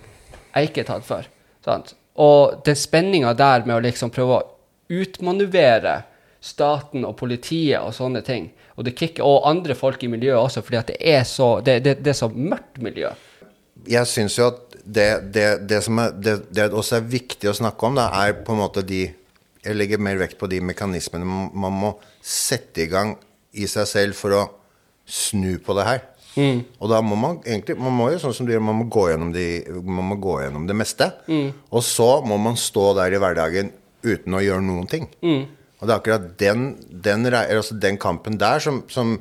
[0.55, 1.25] jeg ikke er tatt for.
[1.65, 1.95] Sant?
[2.17, 4.43] Og den spenninga der med å liksom prøve å
[4.93, 6.03] utmanøvrere
[6.43, 10.63] staten og politiet og sånne ting, og, det kicker, og andre folk i miljøet også,
[10.67, 13.13] fordi det er så, det, det, det er så mørkt miljø.
[13.89, 17.87] Jeg syns jo at det, det, det som er, det, også er viktig å snakke
[17.87, 19.05] om, da, er på en måte de
[19.63, 23.13] Jeg legger mer vekt på de mekanismene man, må sette i gang
[23.55, 24.41] i seg selv for å
[25.07, 26.01] snu på det her.
[26.81, 29.05] Og da må man egentlig Man må jo sånn som du gjør, man må gå
[29.13, 29.47] gjennom, de,
[29.85, 31.13] man må gå gjennom det meste.
[31.71, 33.71] Og så må man stå der i hverdagen
[34.05, 35.09] uten å gjøre noen ting.
[35.23, 36.67] Og det er akkurat den,
[37.05, 39.17] den, altså den kampen der som, som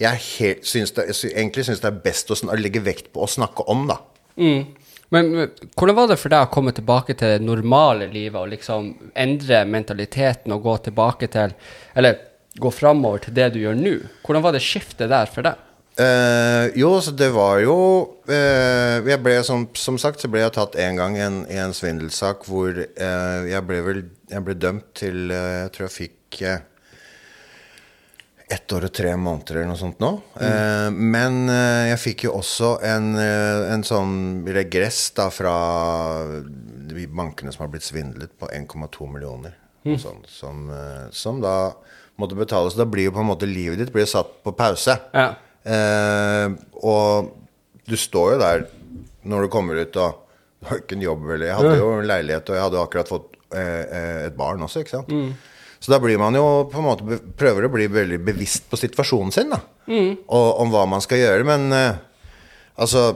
[0.00, 3.24] jeg helt syns det, jeg egentlig syns det er best å, å legge vekt på
[3.24, 4.00] å snakke om, da.
[5.12, 8.52] Men, men hvordan var det for deg å komme tilbake til det normale livet og
[8.52, 11.52] liksom endre mentaliteten og gå tilbake til
[11.92, 12.16] Eller
[12.56, 13.92] gå framover til det du gjør nå?
[14.24, 15.60] Hvordan var det skiftet der for deg?
[15.92, 17.74] Uh, jo, så det var jo
[18.24, 21.58] uh, Jeg ble som, som sagt så ble jeg tatt en gang i en, i
[21.60, 24.00] en svindelsak hvor uh, jeg ble vel
[24.32, 26.60] Jeg ble dømt til eh, Jeg tror jeg fikk eh,
[28.52, 30.10] ett år og tre måneder eller noe sånt nå.
[30.40, 34.14] Eh, men eh, jeg fikk jo også en, en sånn
[34.52, 35.54] regress da fra
[36.92, 39.54] de bankene som har blitt svindlet på 1,2 millioner.
[39.86, 41.72] og Sånt, som, eh, som da
[42.20, 42.76] måtte betales.
[42.78, 44.98] Da blir jo på en måte livet ditt blir satt på pause.
[45.16, 45.30] Ja.
[45.64, 47.32] Eh, og
[47.88, 48.66] du står jo der
[49.26, 50.18] når du kommer ut og
[50.62, 53.08] du har ikke en jobb eller Jeg hadde jo en leilighet, og jeg hadde akkurat
[53.10, 55.10] fått et barn også, ikke sant.
[55.82, 59.32] Så da blir man jo på en måte prøver å bli veldig bevisst på situasjonen
[59.34, 59.58] sin, da.
[60.30, 61.44] Og om hva man skal gjøre.
[61.48, 61.96] Men eh,
[62.78, 63.08] altså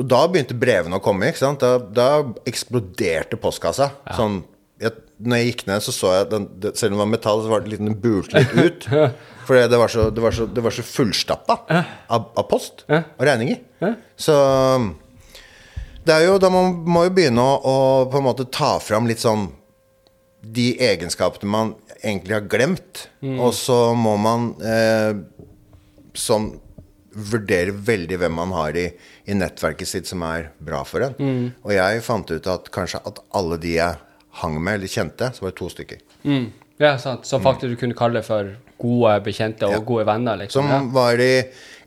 [0.00, 1.28] Da begynte brevene å komme.
[1.28, 1.60] ikke sant?
[1.60, 3.90] Da, da eksploderte postkassa.
[4.16, 4.38] Sånn,
[4.80, 7.42] jeg, når jeg gikk ned, så så jeg den, det, Selv om det var metall,
[7.44, 8.88] så var det litt, den bulte litt ut.
[9.50, 11.58] For det var så, det var så, det var så fullstappa
[12.08, 13.60] av, av post og regninger.
[14.16, 14.36] Så
[16.06, 17.76] det er jo, da man må jo begynne å, å
[18.10, 19.48] på en måte ta fram litt sånn
[20.40, 23.06] de egenskapene man egentlig har glemt.
[23.20, 25.12] Og så må man eh,
[26.16, 26.54] sånn
[27.10, 28.86] vurdere veldig hvem man har i,
[29.26, 31.50] i nettverket sitt som er bra for en.
[31.66, 33.98] Og jeg fant ut at kanskje at alle de jeg
[34.40, 36.02] hang med eller kjente, så var det to stykker.
[36.22, 36.46] Mm.
[36.80, 37.26] Ja, sant.
[37.28, 40.70] Som faktisk du kunne kalle for gode bekjente og gode venner, liksom.
[40.70, 41.34] Som var i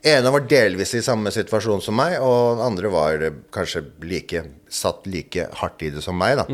[0.04, 5.06] ene var delvis i samme situasjon som meg, og den andre var kanskje like satt
[5.10, 6.46] like hardt i det som meg, da.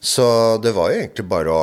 [0.00, 0.26] Så
[0.62, 1.62] det var jo egentlig bare å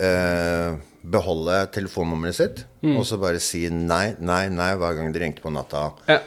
[0.00, 5.44] eh, beholde telefonnummeret sitt, og så bare si nei, nei, nei hver gang de ringte
[5.44, 5.88] på natta.
[6.10, 6.20] Ja.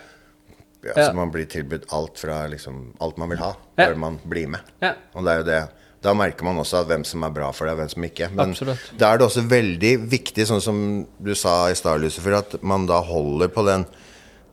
[0.83, 1.05] Ja.
[1.07, 4.73] Så man blir tilbudt alt fra liksom alt man vil ha, bare man blir med.
[4.83, 4.97] Ja.
[5.15, 5.61] Og det er jo det
[6.03, 8.27] Da merker man også hvem som er bra for deg, og hvem som ikke.
[8.35, 8.89] Men Absolutt.
[8.99, 10.81] da er det også veldig viktig, sånn som
[11.15, 13.85] du sa i stad, Lucifer, at man da holder på den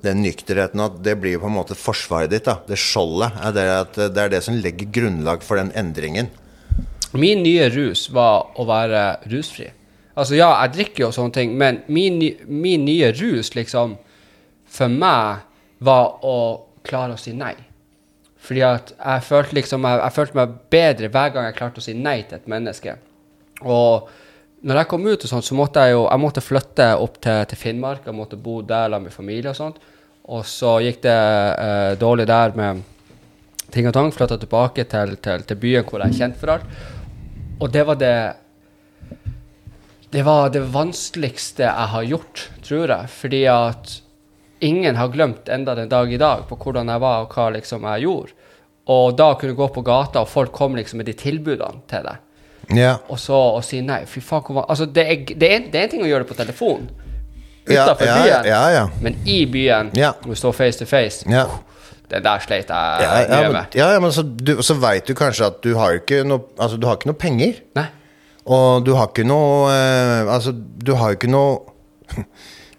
[0.04, 2.46] den nykterheten at det blir på en måte forsvaret ditt.
[2.48, 6.30] da Det skjoldet er det, at det er det som legger grunnlag for den endringen.
[7.12, 9.70] Min nye rus var å være rusfri.
[10.14, 13.96] Altså, ja, jeg drikker jo sånne ting, men min, min nye rus, liksom,
[14.70, 15.46] for meg,
[15.80, 16.36] var å
[16.84, 17.54] klare å si nei.
[18.40, 21.84] Fordi at jeg følte liksom, jeg, jeg følte meg bedre hver gang jeg klarte å
[21.84, 22.96] si nei til et menneske.
[23.60, 24.10] Og
[24.60, 27.44] når jeg kom ut, og sånt, så måtte jeg jo jeg måtte flytte opp til,
[27.48, 28.04] til Finnmark.
[28.04, 29.80] Jeg måtte bo der med familie og sånt.
[30.30, 32.82] Og så gikk det eh, dårlig der med
[33.72, 34.12] ting og tang.
[34.12, 36.68] Flytta tilbake til, til, til byen hvor jeg er kjent for alt.
[37.60, 38.14] Og det var det
[40.10, 43.10] Det var det vanskeligste jeg har gjort, tror jeg.
[43.14, 44.00] Fordi at
[44.60, 47.86] ingen har glemt enda den dag i dag på hvordan jeg var, og hva liksom
[47.86, 48.34] jeg gjorde.
[48.90, 52.18] Og da kunne gå på gata, og folk kom liksom med de tilbudene til deg.
[52.76, 52.96] Ja.
[53.10, 54.04] Og så å si nei.
[54.06, 56.30] Fy faen, hvor Altså, det er, det, er, det er en ting å gjøre det
[56.30, 56.84] på telefon
[57.70, 61.44] Ja, utenfor ja, byen, men i byen, når du står face to face, Ja.
[62.10, 63.74] det der sleit jeg Ja, ja, men, med.
[63.78, 66.76] ja, ja, men så, du, så veit du kanskje at du har ikke noe Altså,
[66.80, 67.60] du har ikke noe penger.
[67.78, 67.86] Nei.
[68.50, 71.60] Og du har ikke noe eh, Altså, du har ikke noe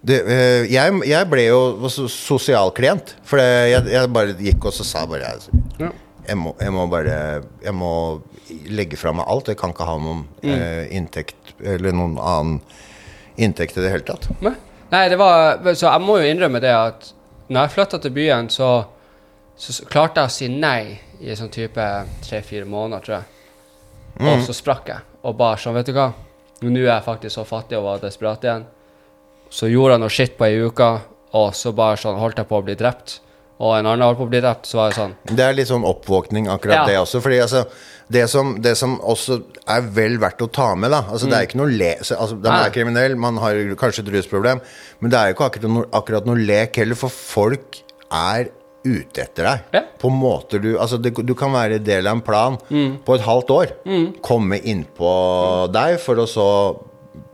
[0.07, 1.59] det, eh, jeg, jeg ble jo
[2.11, 3.15] sosialklient.
[3.27, 5.91] For jeg, jeg bare gikk og så sa bare jeg, Ja.
[6.27, 7.15] Jeg, må, jeg må bare
[7.63, 7.91] Jeg må
[8.69, 9.51] legge fra meg alt.
[9.51, 12.59] Jeg kan ikke ha noen eh, inntekt eller noen annen
[13.41, 14.27] inntekt i det hele tatt.
[14.43, 14.55] Nei.
[14.91, 17.13] Nei, det var Så jeg må jo innrømme det at
[17.51, 18.67] når jeg flytta til byen, så,
[19.59, 20.83] så klarte jeg å si nei
[21.19, 21.83] i sånn type
[22.23, 23.25] tre-fire måneder, tror jeg.
[24.23, 25.03] Og så sprakk jeg.
[25.27, 26.09] Og bare sånn, vet du hva,
[26.63, 28.63] nå er jeg faktisk så fattig og var desperat igjen.
[29.51, 30.89] Så gjorde jeg noe shit på ei uke,
[31.35, 33.17] og så bare sånn holdt jeg på å bli drept.
[33.61, 35.69] Og en annen holdt på å bli drept, så var det sånn Det er litt
[35.69, 36.85] sånn oppvåkning, akkurat Ja.
[36.89, 37.19] det også.
[37.21, 37.65] Fordi altså,
[38.11, 39.37] det som, det som også
[39.69, 41.91] er vel verdt å ta med, da altså, Det er ikke noe le...
[42.01, 42.57] Altså, de Mm.
[42.65, 44.59] Er kriminell, man har kanskje et rusproblem,
[44.99, 48.49] men det er jo ikke akkurat noe, akkurat noe lek heller, for folk er
[48.83, 49.59] ute etter deg.
[49.77, 49.81] Ja.
[50.01, 52.97] På måter du Altså, det, du kan være del av en plan Mm.
[53.05, 53.75] på et halvt år.
[54.25, 55.11] Komme innpå
[55.71, 56.47] deg for å så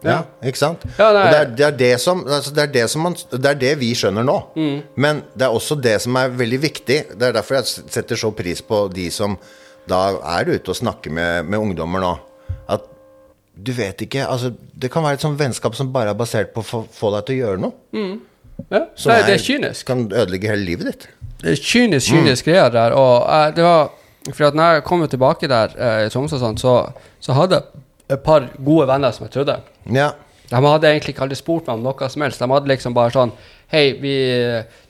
[0.09, 0.83] ja, ikke sant?
[0.97, 1.21] Ja, nei.
[1.23, 3.61] Og det, er, det, er det, som, altså det, er det, som man, det er
[3.61, 4.37] det vi skjønner nå.
[4.57, 4.75] Mm.
[5.05, 6.99] Men det er også det som er veldig viktig.
[7.13, 9.37] Det er derfor jeg setter så pris på de som
[9.87, 10.01] da
[10.37, 12.13] er ute og snakker med, med ungdommer nå.
[12.71, 12.87] At
[13.57, 16.61] du vet ikke altså, Det kan være et sånt vennskap som bare er basert på
[16.61, 17.73] å få, deg til å gjøre noe.
[18.69, 18.83] ja.
[18.95, 19.87] Som Nei, det er kynisk.
[19.87, 21.07] Kan ødelegge hele livet ditt.
[21.41, 22.95] Det er kynisk, kynisk greier der.
[22.97, 23.93] Og uh, det var
[24.33, 26.73] For at når jeg kom tilbake der uh, i Tromsø, så,
[27.23, 29.59] så hadde jeg et par gode venner som jeg trodde.
[29.91, 30.11] Ja.
[30.47, 32.39] De hadde egentlig ikke aldri spurt meg om noe som helst.
[32.39, 33.33] De hadde liksom bare sånn
[33.67, 34.13] Hei, vi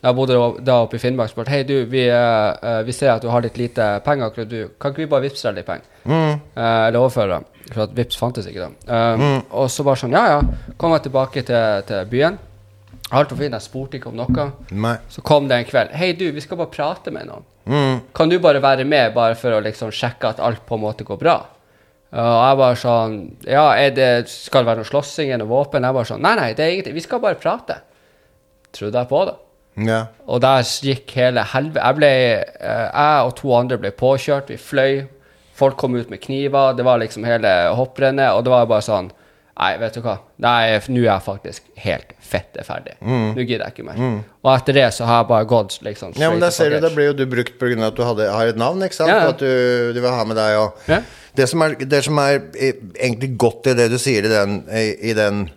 [0.03, 3.23] Da jeg bodde da oppe i Finnmark, spurte Hei, du, vi, eh, vi ser at
[3.25, 4.29] du har litt lite penger.
[4.35, 5.87] Kan, du, kan ikke vi bare vippse deg litt penger?
[6.05, 7.39] Eh, eller overføre?
[7.73, 8.69] For at Vips fantes ikke da.
[8.85, 10.75] Eh, Og så bare sånn Ja, ja.
[10.77, 12.37] Kom jeg tilbake til, til byen.
[13.17, 14.47] Alt var fint, jeg spurte ikke om noe.
[14.77, 14.95] Nei.
[15.09, 15.93] Så kom det en kveld.
[15.97, 18.01] Hei, du, vi skal bare prate med noen.
[18.15, 21.07] Kan du bare være med, bare for å liksom sjekke at alt på en måte
[21.07, 21.39] går bra?
[22.15, 25.83] Og jeg bare sånn Ja, det, skal det være noe slåssing eller våpen?
[25.83, 26.95] Jeg bare sånn Nei, nei, det er ingenting.
[26.95, 27.81] Vi skal bare prate.
[28.75, 29.35] Trodde jeg på det.
[29.87, 29.99] Ja.
[30.25, 34.51] Og der gikk hele helvete Jeg ble eh, Jeg og to andre ble påkjørt.
[34.53, 35.05] Vi fløy.
[35.57, 36.75] Folk kom ut med kniver.
[36.77, 38.31] Det var liksom hele hopprennet.
[38.37, 39.11] Og det var bare sånn
[39.57, 40.19] Nei, vet du hva.
[40.43, 42.93] Nei, nå er jeg faktisk helt fette ferdig.
[43.01, 44.01] Nå gidder jeg ikke mer.
[44.45, 46.91] Og etter det så har jeg bare gått liksom ja, men der ser du, da
[46.93, 47.77] blir jo du brukt pga.
[47.87, 49.09] at du hadde, har et navn, ikke sant?
[49.09, 49.31] Ja, ja.
[49.33, 49.49] At du,
[49.95, 51.01] du, vil ha med deg og Ja.
[51.39, 54.61] det, som er, det som er eh, egentlig godt i det du sier i den,
[54.69, 55.47] i, den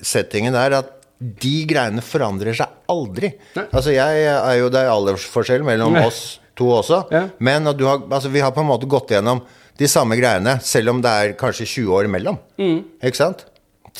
[0.00, 3.34] settingen er at de greiene forandrer seg aldri.
[3.68, 6.06] Altså, jeg er jo Det er aldersforskjell mellom Nei.
[6.08, 7.04] oss to også,
[7.44, 9.44] men at du har, altså, vi har på en måte gått gjennom
[9.80, 12.36] de samme greiene, selv om det er kanskje 20 år imellom.
[12.60, 12.80] Mm.
[13.00, 13.46] Ikke sant?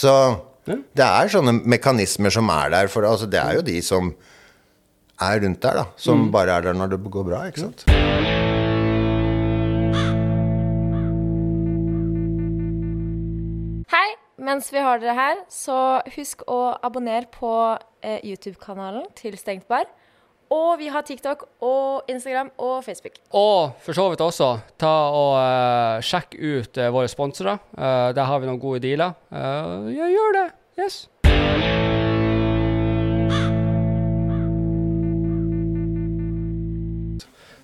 [0.00, 0.12] Så
[0.96, 4.12] det er sånne mekanismer som er der, for altså, det er jo de som
[5.20, 5.84] er rundt der, da.
[6.00, 6.30] Som Mm.
[6.32, 7.84] bare er der når det går bra, ikke sant.
[13.90, 14.08] Hei!
[14.40, 15.76] Mens vi har dere her, så
[16.14, 17.50] husk å abonnere på
[18.00, 19.84] eh, YouTube-kanalen til Stengt bar.
[20.50, 23.20] Og vi har TikTok og Instagram og Facebook.
[23.30, 24.48] Og for så vidt også,
[24.82, 27.60] ta og uh, sjekk ut uh, våre sponsorer.
[27.78, 29.14] Uh, der har vi noen gode dealer.
[29.30, 30.48] Eh, ja, gjør det.
[30.82, 31.06] Yes.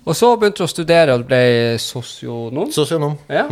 [0.07, 1.43] Og så begynte du å studere og ble
[1.83, 2.71] sosionom.
[2.71, 3.19] Sosionom.
[3.27, 3.43] Ja.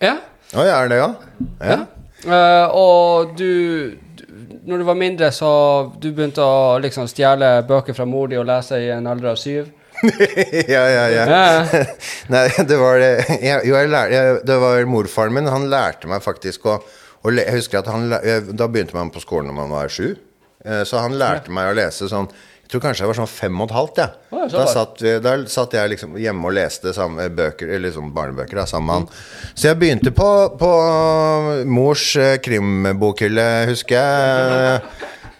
[0.00, 0.16] ja.
[0.56, 1.10] Å jeg er det ja?
[1.60, 1.80] Ja.
[2.24, 4.24] Eh, og du, du
[4.68, 5.48] Når du var mindre, så
[5.96, 9.38] du begynte å liksom stjele bøker fra mor di og lese i en alder av
[9.40, 9.70] syv.
[10.74, 11.24] ja, ja, ja.
[11.26, 11.84] Ja.
[12.34, 13.08] Nei, det var det
[13.40, 15.48] jeg, Jo, jeg lær, jeg, Det var morfaren min.
[15.50, 16.76] Han lærte meg faktisk å,
[17.26, 20.12] å Jeg husker at han jeg, Da begynte man på skolen når man var sju.
[20.62, 22.28] Eh, Så han lærte meg å lese sånn
[22.68, 23.98] Jeg tror kanskje jeg var sånn fem og et halvt.
[24.02, 24.08] Ja.
[24.52, 28.60] Da, satt, vi- da satt jeg liksom hjemme og leste samme bøker, eller sånn barnebøker
[28.60, 29.54] da, sammen med han.
[29.56, 30.28] Så jeg begynte på,
[30.60, 30.68] på
[31.64, 34.82] mors eh, krimbokhylle, husker jeg.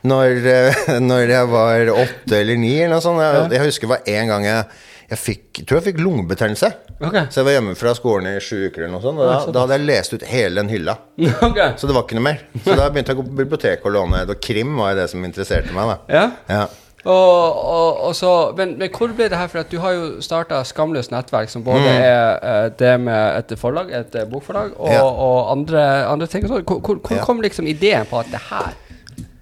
[0.08, 3.20] Når, eh, når jeg var åtte eller ni eller noe sånt.
[3.20, 4.80] Jeg, jeg husker det var en gang jeg,
[5.12, 6.72] jeg fikk, tror jeg fikk lungebetennelse.
[6.98, 7.28] Okay.
[7.30, 9.20] Så jeg var hjemme fra skolen i sju uker eller noe sånt.
[9.20, 10.96] Og da, da hadde jeg lest ut hele den hylla.
[11.52, 11.76] Okay.
[11.76, 12.40] Så det var ikke noe mer.
[12.64, 14.24] Så da begynte jeg å gå på biblioteket og låne.
[14.32, 15.92] Og krim var jo det som interesserte meg.
[15.92, 16.26] da Ja.
[16.48, 16.66] ja.
[17.04, 20.06] Og, og, og så, men, men hvor ble det her For at du har jo
[20.24, 22.02] starta Skamløst nettverk, som både Mm.
[22.02, 25.02] er eh, det med et forlag, et eh, bokforlag, og, Ja.
[25.06, 26.42] og andre, andre ting.
[26.48, 26.64] sånn.
[26.66, 27.24] Hvor, hvor, hvor Ja.
[27.24, 28.74] kom liksom ideen på at det her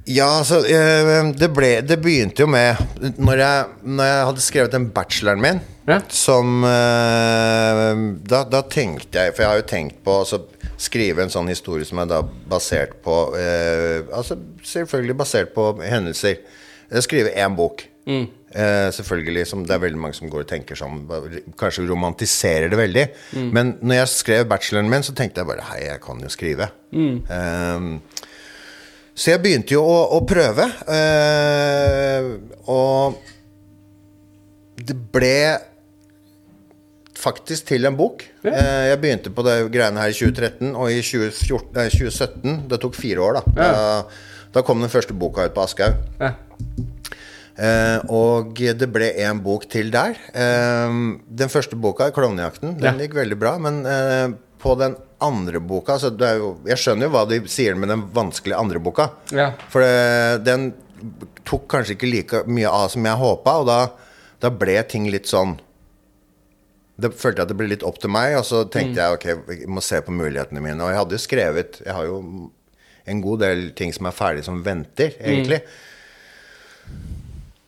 [0.07, 2.77] Ja, altså eh, det, ble, det begynte jo med
[3.19, 6.01] Når jeg, når jeg hadde skrevet den bacheloren min, Ja.
[6.09, 10.41] som da, da tenkte jeg For jeg har jo tenkt på å
[10.79, 16.37] skrive en sånn historie som er da basert på eh, Altså selvfølgelig basert på hendelser.
[16.91, 17.83] Jeg skriver én bok.
[18.07, 21.01] Eh, selvfølgelig, som Det er veldig mange som går og tenker sånn
[21.59, 23.07] Kanskje romantiserer det veldig.
[23.53, 26.69] Men når jeg skrev bacheloren min, så tenkte jeg bare Hei, jeg kan jo skrive.
[26.95, 27.89] Eh,
[29.17, 30.69] så jeg begynte jo å, å prøve.
[30.93, 32.31] eh,
[32.69, 33.17] og
[34.87, 35.35] det ble
[37.17, 38.23] faktisk til en bok.
[38.45, 42.79] Eh, jeg begynte på det greiene her i 2013, og i 2014, nei, 2017 Det
[42.83, 43.43] tok fire år, da.
[43.57, 44.05] Da,
[44.57, 46.01] da kom den første boka ut på Aschehoug.
[46.23, 46.33] ja.
[47.57, 50.19] Eh, og det ble en bok til der.
[50.37, 50.97] Eh,
[51.41, 52.93] den første boka, 'Klovnejakten', den Ja.
[53.07, 53.55] gikk veldig bra.
[53.59, 54.29] Men eh,
[54.61, 57.89] på den andre boka så det er jo, Jeg skjønner jo hva de sier med
[57.89, 59.11] den vanskelige andre boka.
[59.33, 59.53] Ja.
[59.71, 60.75] For det, den
[61.45, 63.91] tok kanskje ikke like mye av som jeg håpa, og da,
[64.41, 65.59] da ble ting litt sånn
[66.99, 69.25] Da følte jeg at det ble litt opp til meg, og så tenkte jeg ok,
[69.53, 70.81] jeg må se på mulighetene mine.
[70.81, 72.51] Og jeg hadde jo skrevet Jeg har jo
[73.07, 75.63] en god del ting som er ferdig, som venter, egentlig.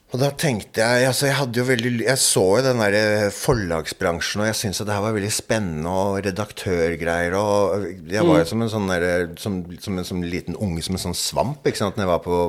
[0.08, 3.26] Og da tenkte jeg altså Jeg hadde jo veldig Jeg så jo den der eh,
[3.34, 8.40] forlagsbransjen, og jeg syntes at det her var veldig spennende, og redaktørgreier, og Jeg var
[8.40, 9.04] jo som en sånn der,
[9.36, 12.24] som, som en sånn liten unge, som en sånn svamp, ikke sant, når jeg var
[12.24, 12.40] på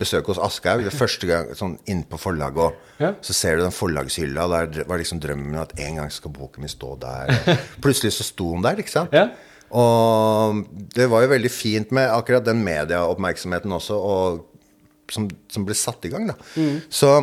[0.00, 0.88] besøk hos Aschehoug.
[0.96, 3.12] Første gang sånn inn på forlaget, og Ja.
[3.20, 6.32] så ser du den forlagshylla, og der var liksom drømmen min at en gang skal
[6.32, 7.28] boken min stå der.
[7.36, 9.12] Og plutselig så sto den der, ikke sant.
[9.12, 9.28] Ja.
[9.72, 14.42] Og det var jo veldig fint med akkurat den medieoppmerksomheten også, og
[15.12, 16.36] som, som ble satt i gang, da.
[16.92, 17.14] Så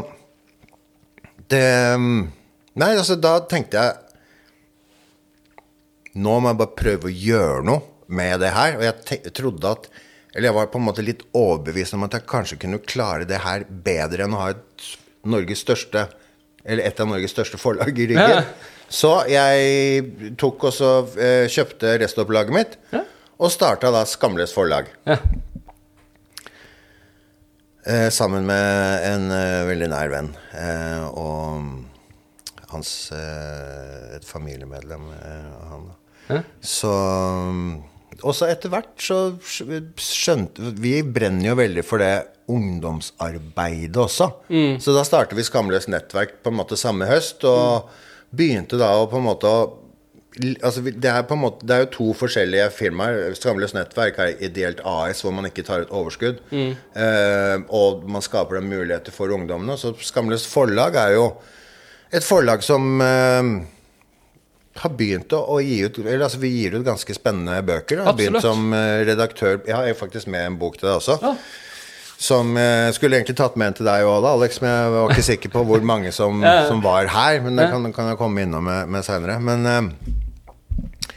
[1.49, 1.65] det
[2.79, 3.97] Nei, altså, da tenkte jeg
[6.19, 8.77] Nå må jeg bare prøve å gjøre noe med det her.
[8.79, 9.89] Og jeg te trodde at
[10.33, 13.41] Eller jeg var på en måte litt overbevist om at jeg kanskje kunne klare det
[13.43, 14.89] her bedre enn å ha et
[15.29, 16.07] Norges største
[16.65, 18.35] Eller et av Norges største forlag i ryggen.
[18.39, 18.43] Ja.
[18.89, 22.78] Så jeg tok og så eh, kjøpte restopplaget mitt,
[23.39, 24.89] og starta da Skamløs forlag.
[25.08, 25.19] Ja.
[27.89, 30.34] Eh, sammen med en eh, veldig nær venn.
[30.54, 35.86] Eh, og hans eh, Et familiemedlem av han.
[36.30, 36.41] Ja.
[36.62, 36.91] Så
[38.19, 39.15] Og så etter hvert så
[39.47, 42.12] skjønte Vi brenner jo veldig for det
[42.49, 44.28] ungdomsarbeidet også.
[44.82, 47.89] Så da startet vi Skamløst nettverk på en måte samme høst, og
[48.32, 49.62] begynte da å på en måte å
[50.39, 53.34] Altså, det, er på en måte, det er jo to forskjellige firmaer.
[53.36, 56.38] Skamløst nettverk er ideelt AS, hvor man ikke tar ut overskudd.
[56.54, 59.76] Eh, og man skaper den muligheter for ungdommene.
[59.82, 61.26] Så Skamløst forlag er jo
[62.13, 63.50] et forlag som eh,
[64.84, 68.00] har begynt å, å gi ut Eller altså, vi gir ut ganske spennende bøker.
[68.00, 68.12] Da.
[68.12, 71.18] har begynt som eh, redaktør Jeg har faktisk med en bok til deg også.
[71.26, 71.34] Ja.
[72.19, 74.58] Som eh, skulle egentlig tatt med en til deg òg, Alex.
[74.60, 76.65] Men jeg var ikke sikker på hvor mange som, Ja, ja.
[76.67, 77.39] som var her.
[77.45, 79.38] Men det kan, kan jeg komme innom med, med seinere.
[79.39, 81.13] Men eh,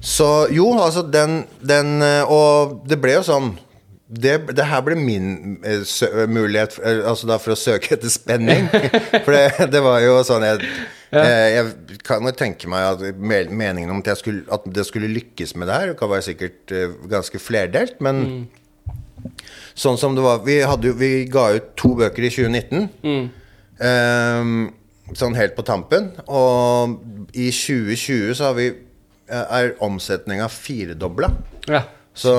[0.00, 3.52] Så jo, altså den, den eh, Og det ble jo sånn
[4.12, 5.84] det, det her ble min eh,
[6.28, 8.66] mulighet eh, altså da for å søke etter spenning.
[9.24, 10.68] For det, det var jo sånn jeg,
[11.14, 11.22] ja.
[11.48, 15.70] jeg kan jo tenke meg at meningen om at, skulle, at det skulle lykkes med
[15.70, 16.74] det her, kan være sikkert
[17.08, 18.04] ganske flerdelt.
[18.04, 18.20] Men
[19.74, 22.88] sånn som det var Vi, hadde vi ga ut to bøker i 2019.
[23.80, 24.52] eh,
[25.18, 26.12] sånn helt på tampen.
[26.26, 26.98] Og
[27.32, 31.32] i 2020 så har vi eh, er omsetninga firedobla.
[31.70, 31.84] Ja.
[32.14, 32.32] Så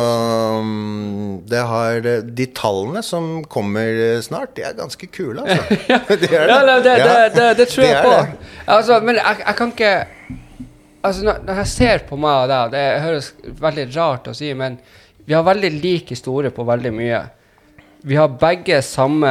[0.61, 5.77] um, det har De tallene som kommer eh, snart, de er ganske kule, altså.
[6.29, 8.49] er Ja, det, det, Ja, det, det tror de jeg er på.
[8.75, 9.93] Altså, men jeg, jeg kan ikke
[11.03, 13.25] Altså, når jeg ser på meg og deg, det høres
[13.59, 14.77] veldig rart å si, men
[15.25, 17.21] vi har veldig lik historie på veldig mye.
[18.03, 19.29] Vi har begge samme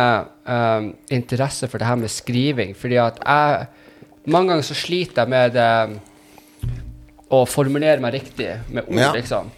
[0.49, 3.67] um, interesse for det her med skriving, fordi at jeg
[4.25, 5.97] Mange ganger så sliter jeg med um,
[7.35, 9.09] å formulere meg riktig med ord, Ja.
[9.13, 9.49] liksom.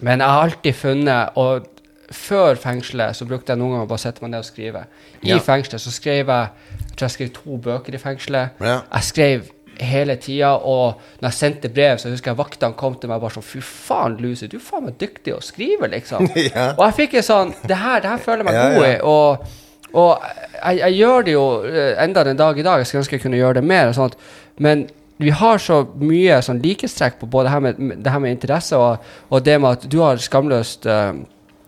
[0.00, 1.66] Men jeg har alltid funnet Og
[2.12, 4.84] før fengselet så brukte jeg noen ganger bare å sette meg ned og skrive.
[5.22, 5.38] I Ja.
[5.42, 6.48] fengselet så skrev jeg
[6.78, 8.50] Jeg tror jeg skrev to bøker i fengselet.
[8.60, 8.80] Ja.
[8.94, 9.50] Jeg skrev
[9.80, 13.36] hele tida, og når jeg sendte brev, så husker jeg vaktene kom til meg bare
[13.36, 16.28] sånn Fy faen, Luse, du er faen meg dyktig å skrive, liksom.
[16.46, 16.72] Ja.
[16.76, 18.92] Og jeg fikk en sånn Det her, det her føler jeg meg Ja, god i.
[19.10, 19.48] Og,
[19.96, 22.80] og jeg, jeg gjør det jo eh, enda den dag i dag.
[22.80, 23.90] Jeg skulle ønske jeg kunne gjøre det mer.
[23.90, 24.16] og sånt.
[24.62, 24.86] Men
[25.20, 28.76] vi har så mye sånn likestrekk på både det her med, det her med interesse
[28.76, 31.12] og, og det med at du har skamløst eh,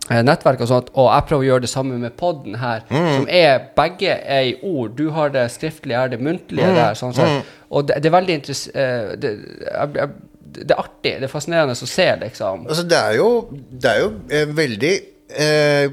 [0.08, 3.14] nettverk og sånt, og jeg prøver å gjøre det samme med podden her, Mm.
[3.14, 4.96] som er begge er i ord.
[4.96, 6.74] Du har det skriftlige, jeg det muntlige Mm.
[6.74, 6.94] der.
[6.94, 7.44] sånn sett.
[7.70, 9.30] Og det, det er veldig interessant det,
[9.72, 10.08] jeg- jeg-
[10.52, 12.66] det er artig, det er fascinerende å se, liksom.
[12.66, 15.00] Altså, det er jo, det er jo eh, veldig
[15.38, 15.88] eh,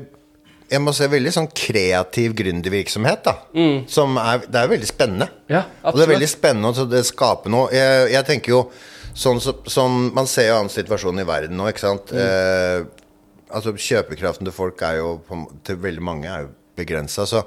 [0.72, 3.34] Jeg må si veldig sånn kreativ gründervirksomhet, da.
[3.88, 5.30] Som er Det er veldig spennende.
[5.50, 7.70] Ja, Og det er veldig spennende å skape noe.
[7.72, 8.72] Jeg, jeg tenker jo
[9.14, 12.12] sånn som sånn, Man ser jo annen situasjon i verden nå, ikke sant.
[12.14, 12.82] Eh,
[13.54, 17.24] altså Kjøpekraften til folk er jo på, til veldig mange er jo begrensa.
[17.24, 17.40] Så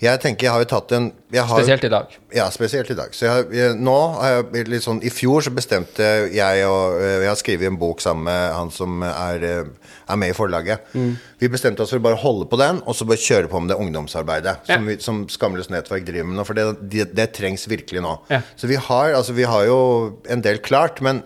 [0.00, 2.14] jeg tenker jeg har jo tatt en har, Spesielt i dag.
[2.32, 3.10] ja, spesielt i dag.
[3.12, 7.18] Så jeg, jeg, nå har jeg litt sånn I fjor så bestemte jeg og eh,
[7.20, 10.86] Jeg har skrevet en bok sammen med han som er, eh, er med i forlaget.
[10.96, 11.10] Mm.
[11.42, 13.74] Vi bestemte oss for å bare holde på den, og så bare kjøre på med
[13.74, 14.78] det ungdomsarbeidet Ja.
[14.78, 16.46] som, vi, som Skamløst nettverk driver med nå.
[16.48, 18.16] For det, det, det trengs virkelig nå.
[18.32, 18.40] Ja.
[18.56, 19.78] Så vi har, altså, vi har jo
[20.24, 21.20] en del klart, men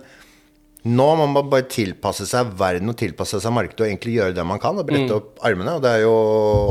[0.84, 4.44] nå må man bare tilpasse seg verden og tilpasse seg markedet og egentlig gjøre det
[4.46, 4.76] man kan.
[4.78, 4.90] Og Mm.
[4.90, 5.76] brette opp armene.
[5.76, 6.12] Og det er jo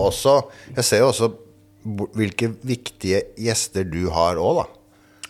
[0.06, 0.36] også
[0.76, 1.32] Jeg ser jo også
[2.16, 4.66] hvilke viktige gjester du har òg, da.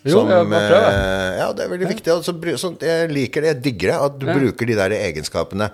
[0.05, 0.89] Jo, jeg må prøve.
[0.91, 2.11] eh, ja, det er veldig viktig.
[2.11, 4.33] Altså, jeg liker det, jeg digger det, at du Ja.
[4.37, 5.71] bruker de der egenskapene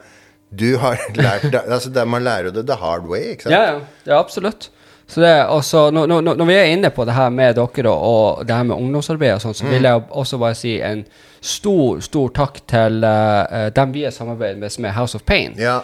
[0.56, 1.52] du har lært.
[1.68, 3.52] Altså, det, man lærer jo det the hard way, ikke sant?
[3.54, 4.70] Ja, ja, ja absolutt.
[5.10, 7.90] Så det, er også, når, når, når vi er inne på det her med dere
[7.92, 9.72] og, det her med ungdomsarbeid og sånt, så Mm.
[9.72, 11.06] vil jeg også bare si en
[11.42, 15.56] stor, stor takk til uh, dem vi har samarbeidet med, som er House of Pain.
[15.58, 15.80] Ja,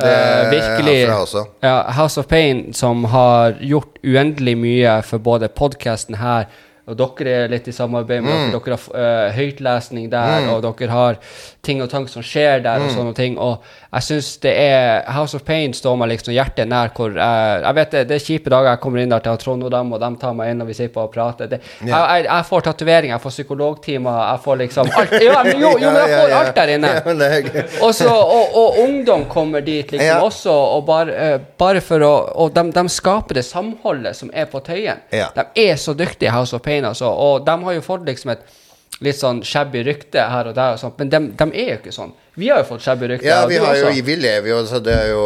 [0.00, 0.96] det uh, virkelig.
[1.06, 1.44] herfra også.
[1.62, 6.44] Ja, House of Pain, som har gjort uendelig mye for både podkasten her
[6.90, 8.50] og dere er litt i samarbeid med Mm.
[8.50, 8.60] dere.
[8.64, 11.18] Dere har uh, høytlesning der, og dere har
[11.62, 12.86] ting og tang som skjer der, Mm.
[12.86, 13.38] og sånne ting.
[13.38, 17.62] Og jeg syns det er House of Pain står meg liksom hjertet nær hvor jeg
[17.64, 19.90] Jeg vet det, det er kjipe dager jeg kommer inn der til Trond og dem,
[19.96, 21.50] og de tar meg inn, og vi sitter på og prater.
[21.50, 25.16] Det, jeg, jeg, jeg får tatoveringer, jeg får psykologtimer, jeg får liksom alt.
[25.18, 26.92] Jo, jo, jo, men jeg får alt der inne.
[27.00, 27.58] Gøy.
[27.82, 32.14] Og, så, og, ungdom kommer dit liksom også, og bare, eh, bare for å
[32.44, 35.02] Og de, de skaper det samholdet som er på Tøyen.
[35.10, 37.10] De er så dyktige, House of Pain, altså.
[37.10, 38.46] Og de har jo fått liksom et
[39.00, 41.92] litt sånn shabby rykte her og der, og sånt, men de, de er jo ikke
[41.96, 42.12] sånn.
[42.36, 43.26] Vi har jo fått shabby rykte.
[43.26, 45.22] Ja, vi, har jo, vi lever jo så det jo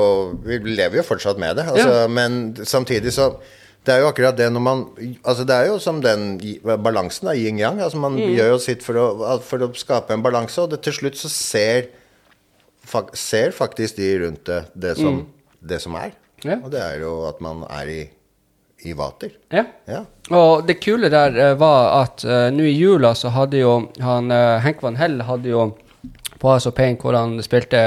[0.47, 1.65] Vi lever jo fortsatt med det.
[1.69, 2.07] Altså, Ja.
[2.09, 3.35] Men samtidig så
[3.85, 4.85] Det er jo akkurat det når man
[5.25, 6.39] Altså Det er jo som den
[6.83, 7.81] balansen av yin-yang.
[7.83, 8.35] Altså man Mm.
[8.39, 11.29] gjør jo sitt for å, for å skape en balanse, og det, til slutt så
[11.29, 11.87] ser
[12.87, 15.27] fak, Ser faktisk de rundt det det som,
[15.61, 16.13] det som er.
[16.45, 16.51] Mm.
[16.51, 16.57] Ja.
[16.65, 18.01] Og det er jo at man er i,
[18.87, 19.33] i vater.
[19.55, 19.65] Ja.
[19.91, 20.05] Ja.
[20.31, 24.33] Og det kule der eh, var at uh, nå i jula så hadde jo han
[24.33, 25.67] uh, Henk Van Hell hadde jo
[26.45, 27.81] på House of Pain hvor han spilte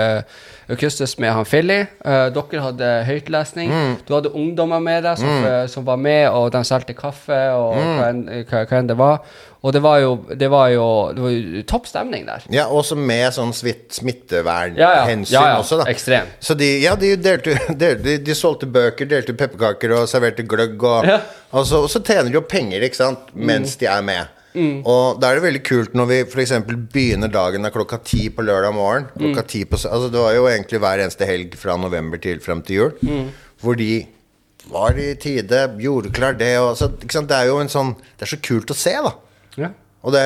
[0.67, 1.83] Augustus med han Filly.
[2.03, 3.71] Uh, dere hadde høytlesning.
[4.07, 5.67] Du hadde ungdommer med deg som, mm.
[5.71, 9.21] som var med, og de solgte kaffe og hva, enn, hva, hva enn det var.
[9.65, 10.85] Og det var jo, det var jo,
[11.15, 12.45] det var jo topp stemning der.
[12.53, 15.17] Ja, også med sånn smittevernhensyn Ja, ja.
[15.33, 15.57] Ja, ja.
[15.61, 15.87] også, da.
[15.91, 16.29] Ekstrem.
[16.39, 20.77] Så de, ja, de, delte, delte, de, de solgte bøker, delte pepperkaker og serverte gløgg.
[20.83, 21.21] Og, Ja.
[21.51, 24.36] og, så, og så tjener de jo penger, ikke sant, mens de er med.
[24.87, 26.53] Og da er det veldig kult når vi f.eks.
[26.93, 29.09] begynner dagen av klokka ti på lørdag morgen.
[29.17, 32.63] Klokka ti på, altså Det var jo egentlig hver eneste helg fra november til frem
[32.65, 33.27] til jul.
[33.61, 33.91] Hvor de
[34.67, 36.53] var i tide, gjorde klar det.
[36.59, 36.89] Og, så?
[36.99, 39.13] Det er jo en sånn Det er så kult å se, da.
[39.57, 39.71] Ja.
[40.07, 40.23] Og det,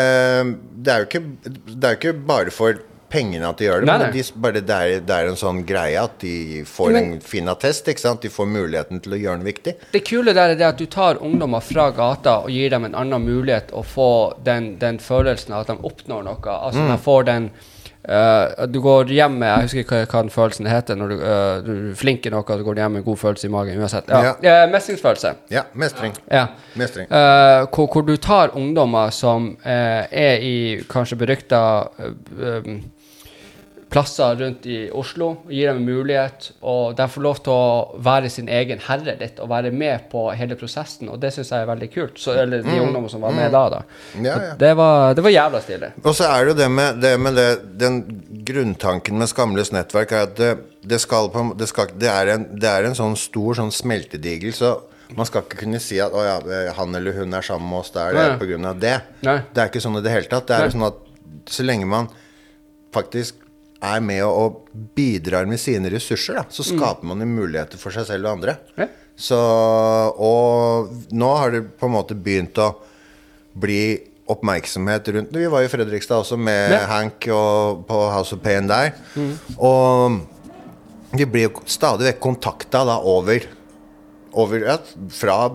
[0.86, 3.98] det, er ikke, det er jo ikke bare for pengene at de gjør det, Nei,
[4.00, 4.22] men nei.
[4.22, 7.52] de, bare det, er, det er en sånn greie at de får Men- en fin
[7.52, 7.88] attest.
[7.92, 8.22] ikke sant?
[8.24, 9.76] De får muligheten til å gjøre noe viktig.
[9.92, 12.96] Det kule der er det at du tar ungdommer fra gata og gir dem en
[12.96, 14.10] annen mulighet å få
[14.44, 16.56] den, den følelsen av at de oppnår noe.
[16.58, 17.50] Altså de får den
[18.10, 21.58] uh, Du går hjem med Jeg husker ikke hva, den følelsen heter når du, uh,
[21.66, 24.10] du er flink i noe, du går hjem med en god følelse i magen uansett.
[24.10, 24.34] Ja.
[24.42, 25.34] Eh, mestringsfølelse.
[25.54, 26.16] Ja, mestring.
[26.32, 26.48] Ja.
[26.80, 27.08] Mestring.
[27.12, 30.56] Hvor, hvor du tar ungdommer som er i
[30.90, 31.62] kanskje berykta
[33.92, 38.00] plasser rundt i Oslo, og gir dem en mulighet, og de får lov til å
[38.04, 41.66] være sin egen herre litt, og være med på hele prosessen, og det syns jeg
[41.66, 42.22] er veldig kult.
[42.22, 43.82] Så, eller de ungdommene som var med da, da.
[44.16, 44.28] Mm.
[44.30, 44.54] Ja, ja.
[44.62, 45.92] Det, var, det var jævla stilig.
[46.06, 47.50] Og så er det jo det med, det med det,
[47.84, 48.00] den
[48.48, 50.54] grunntanken med Skamløst nettverk er at det,
[50.88, 54.56] det, skal på, det, skal, det, er en, det er en sånn stor sånn smeltedigel,
[54.56, 54.78] så
[55.18, 56.40] man skal ikke kunne si at ja,
[56.78, 58.96] han eller hun er sammen med oss, da er det er på grunn av det.
[59.28, 59.42] Nei.
[59.52, 60.48] Det er ikke sånn i det hele tatt.
[60.48, 60.76] Det er Nei.
[60.78, 62.08] sånn at så lenge man
[62.96, 63.42] faktisk
[63.82, 64.62] er med og,
[64.96, 68.56] bidrar med sine ressurser, da, så skaper man jo muligheter for seg selv og andre.
[68.78, 68.88] Ja.
[69.22, 69.38] Så,
[70.16, 72.72] og nå har det på en måte begynt å
[73.62, 74.00] bli
[74.32, 76.86] oppmerksomhet rundt Vi var i Fredrikstad også med Ja.
[76.88, 78.94] Hank og på House of Pain der.
[79.58, 80.22] Og
[81.12, 83.44] vi blir jo stadig vekk kontakta da over
[84.32, 84.78] over, ja,
[85.12, 85.50] fra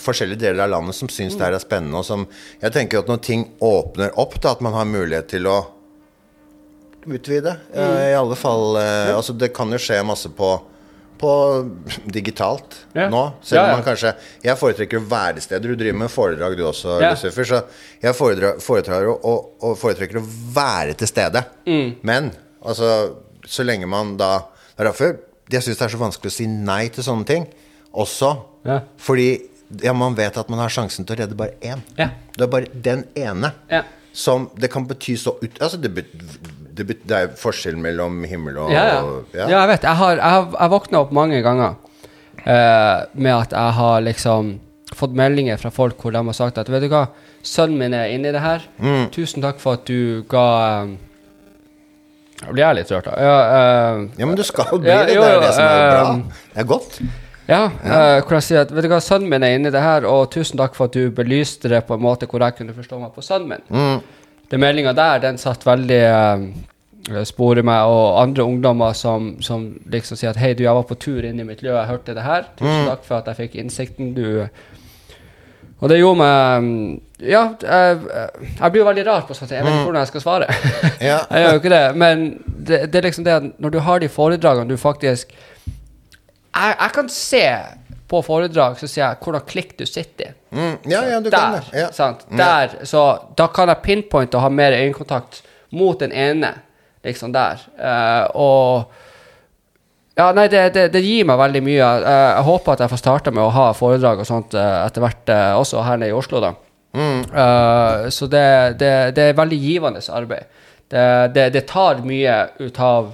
[0.00, 2.00] forskjellige deler av landet som syns det her er spennende.
[2.00, 2.26] Og som
[2.62, 5.58] jeg tenker at når ting åpner opp, da, at man har mulighet til å
[7.06, 7.56] utvide.
[7.74, 10.54] eh, I alle fall eh, Altså, det kan jo skje masse på
[11.14, 11.30] på
[12.10, 13.08] digitalt Ja.
[13.08, 13.32] nå.
[13.42, 13.76] Selv om Ja, ja.
[13.76, 15.68] man kanskje Jeg foretrekker å være steder.
[15.68, 17.10] Du driver med foredrag du også, Ja.
[17.14, 17.44] Lucifer.
[17.44, 17.62] Så
[18.02, 19.34] jeg foretrekker å,
[19.78, 20.24] foretrekker å
[20.54, 21.44] være til stede.
[21.66, 21.94] Mm.
[22.02, 22.32] Men
[22.64, 23.14] altså,
[23.46, 24.38] så lenge man da
[24.76, 25.16] Det er derfor
[25.52, 27.46] jeg syns det er så vanskelig å si nei til sånne ting
[27.94, 28.30] også.
[28.66, 28.80] Ja.
[28.98, 29.42] Fordi
[29.84, 31.82] ja, man vet at man har sjansen til å redde bare én.
[31.98, 32.08] Ja.
[32.36, 33.82] Det er bare den ene Ja.
[34.12, 35.58] som Det kan bety så ut...
[35.60, 36.06] Altså, det, bet,
[36.74, 39.02] det, det er forskjell mellom himmel og Ja, ja.
[39.38, 39.82] ja, jeg vet.
[39.88, 41.76] Jeg har, jeg har jeg våkna opp mange ganger
[42.44, 44.54] eh, med at jeg har liksom
[44.94, 47.06] fått meldinger fra folk hvor de har sagt at Vet du hva,
[47.42, 48.62] sønnen min er inni det her.
[48.78, 49.08] Mm.
[49.14, 50.44] Tusen takk for at du ga
[50.84, 50.96] um,
[52.44, 53.14] Jeg blir jeg litt rørt, da.
[53.24, 53.36] Ja,
[53.98, 55.14] uh, Ja, men du skal bli Ja, det.
[55.16, 56.08] jo, Det er det som er bra.
[56.10, 56.98] um, Det er godt.
[57.48, 60.06] ja, eh, hvor jeg sier at Vet du hva, sønnen min er inni det her,
[60.08, 63.00] og tusen takk for at du belyste det på en måte hvor jeg kunne forstå
[63.02, 63.64] meg på sønnen min.
[63.68, 63.98] Mm.
[64.54, 69.66] Den meldinga der, den satt veldig uh, spor i meg, og andre ungdommer som, som
[69.90, 72.14] liksom sier at hei, du, jeg var på tur inn i mitt miljø, jeg hørte
[72.14, 72.46] det her.
[72.60, 74.12] Tusen takk for at jeg fikk innsikten.
[74.14, 74.46] Du
[75.82, 76.92] Og det gjorde meg mm,
[77.26, 77.98] Ja, jeg,
[78.60, 79.50] jeg blir jo veldig rar på sånt.
[79.50, 80.48] Jeg vet ikke hvordan jeg skal svare.
[81.02, 81.18] Ja.
[81.34, 81.84] jeg gjør jo ikke det.
[82.04, 86.76] Men det, det er liksom det at når du har de foredragene du faktisk Jeg,
[86.78, 87.46] jeg kan se
[88.08, 90.34] på foredrag så sier jeg hvordan klikk du sitter i.
[90.54, 90.74] Mm.
[90.90, 91.62] Ja, ja, du kan det.
[91.72, 91.88] Ja.
[91.92, 92.26] sant?
[92.30, 92.36] Ja.
[92.36, 93.04] Der, så
[93.36, 95.40] da kan jeg pinpointe og ha mer øyekontakt
[95.74, 96.52] mot den ene,
[97.04, 97.64] liksom der.
[97.78, 99.00] Uh, og
[100.14, 101.88] ja, nei, det, det, det gir meg veldig mye.
[102.04, 105.02] Uh, jeg håper at jeg får starta med å ha foredrag og sånt uh, etter
[105.02, 106.54] hvert, også her nede i Oslo, da.
[106.94, 107.24] Mm.
[108.14, 110.44] Så det, det, det er veldig givende arbeid.
[110.86, 113.08] Det, det, det tar mye ut av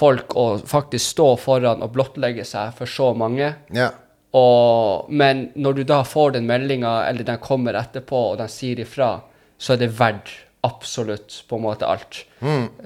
[0.00, 3.52] folk å faktisk stå foran og blottlegge seg for så mange.
[3.76, 3.90] Ja.
[4.36, 8.82] Og, men når du da får den meldinga, eller den kommer etterpå, og den sier
[8.84, 9.16] ifra,
[9.60, 10.30] så er det verdt
[10.66, 12.24] absolutt på en måte alt.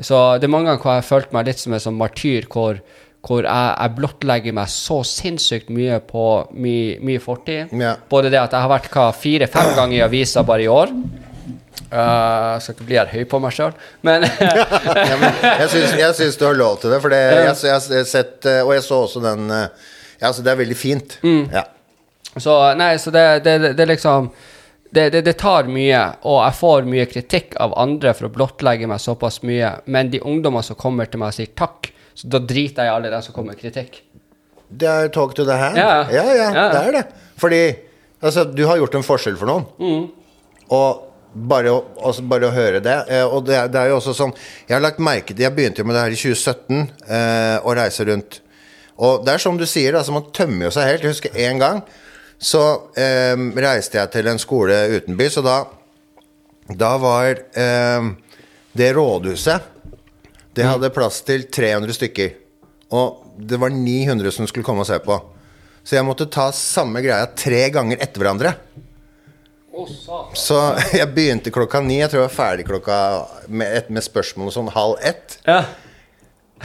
[0.01, 2.47] Så det er mange ganger hvor jeg har følt meg litt som en sånn martyr,
[2.51, 2.79] hvor,
[3.27, 7.75] hvor jeg, jeg blottlegger meg så sinnssykt mye på mye min fortid.
[7.77, 7.97] Ja.
[8.11, 10.95] Både det at jeg har vært hva, fire-fem ganger i avisa bare i år.
[11.95, 15.69] Uh, jeg skal ikke bli her høy på meg sjøl, men ja, men jeg
[16.17, 18.83] syns, du har lov til det, for det, jeg, jeg, har sett eh, Og jeg
[18.83, 21.15] så også den eh, Ja, så det er veldig fint.
[21.23, 21.53] Mm.
[21.53, 21.63] Ja.
[22.35, 24.33] Så nei, så det, det, det, det liksom
[24.95, 28.89] det, det, det tar mye, og jeg får mye kritikk av andre for å blottlegge
[28.91, 29.73] meg såpass mye.
[29.91, 32.95] Men de ungdommene som kommer til meg og sier takk, så da driter jeg i
[32.95, 33.99] alle dem som kommer med kritikk.
[34.71, 35.79] Det er talk to the hand.
[35.79, 36.05] Ja.
[36.11, 36.69] ja, ja, Ja.
[36.75, 37.05] det er det.
[37.43, 37.63] Fordi
[38.23, 39.67] altså, du har gjort en forskjell for noen.
[39.83, 40.07] Mm.
[40.79, 41.04] Og
[41.35, 42.97] bare å, altså, bare å høre det.
[43.11, 44.33] Eh, og det, det er jo også sånn
[44.69, 47.77] Jeg har lagt merke til Jeg begynte jo med det her i 2017, eh, å
[47.77, 48.41] reise rundt.
[49.03, 51.07] Og det er som du sier, altså, man tømmer jo seg helt.
[51.07, 51.85] Jeg husker en gang
[52.45, 52.63] så
[52.99, 55.59] eh, reiste jeg til en skole utenbys, og da
[56.65, 57.31] Da var
[57.61, 58.07] eh,
[58.73, 59.71] det rådhuset
[60.57, 62.31] Det hadde plass til 300 stykker.
[62.95, 65.17] Og det var 900 som skulle komme og se på.
[65.85, 68.55] Så jeg måtte ta samme greia tre ganger etter hverandre.
[70.39, 70.59] Så
[70.95, 71.99] jeg begynte klokka ni.
[72.01, 72.99] Jeg tror jeg var ferdig klokka
[73.49, 75.39] med, med spørsmål sånn halv ett.
[75.49, 75.65] Ja.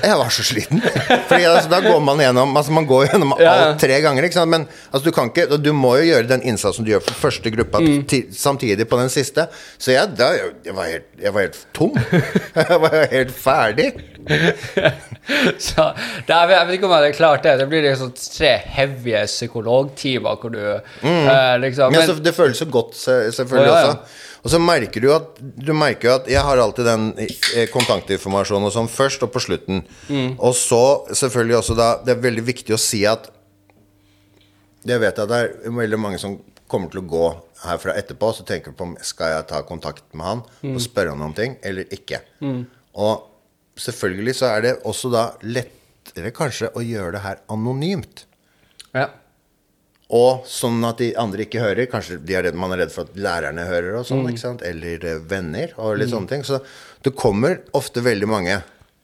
[0.04, 0.82] Jeg var så sliten.
[1.30, 3.68] Fordi altså, da går man gjennom Altså man går gjennom Ja, ja.
[3.70, 4.28] alt tre ganger.
[4.50, 7.52] Men altså, du kan ikke Du må jo gjøre den innsatsen du gjør for første
[7.56, 8.04] gruppa Mm.
[8.36, 9.48] samtidig på den siste.
[9.80, 10.30] Så jeg, da,
[10.66, 11.96] jeg, var helt, jeg var helt tom.
[12.60, 13.90] Jeg var helt ferdig.
[15.60, 15.86] Så
[16.28, 17.54] da, jeg vet ikke om jeg hadde klart det.
[17.62, 22.58] Det blir liksom tre heavy psykologtimer hvor du eh, liksom Men, men, så, det føles
[22.60, 23.94] så godt, selvfølgelig Å, ja.
[23.94, 24.26] også.
[24.44, 28.70] Og så merker du at Du merker jo at jeg har alltid den eh, kontaktinformasjonen
[28.70, 29.84] og sånn først og på slutten.
[30.08, 30.38] Mm.
[30.38, 30.80] Og så
[31.12, 33.28] selvfølgelig også da Det er veldig viktig å si at
[34.88, 36.38] Jeg vet at det er veldig mange som
[36.70, 37.28] kommer til å gå
[37.66, 40.76] herfra etterpå, så tenker du på om skal jeg ta kontakt med han Mm.
[40.76, 42.22] og spørre han om ting, eller ikke.
[42.96, 43.26] Og
[43.76, 48.26] selvfølgelig så er det også da lettere kanskje å gjøre det her anonymt.
[48.94, 49.10] ja.
[50.12, 51.86] Og sånn at de andre ikke hører.
[51.86, 54.30] Kanskje de er redd, man er redd for at lærerne hører, og sånn, Mm.
[54.32, 54.62] ikke sant?
[54.66, 55.70] eller eh, venner.
[55.78, 56.42] og litt sånne ting.
[56.44, 56.62] Så
[57.04, 58.64] det kommer ofte veldig mange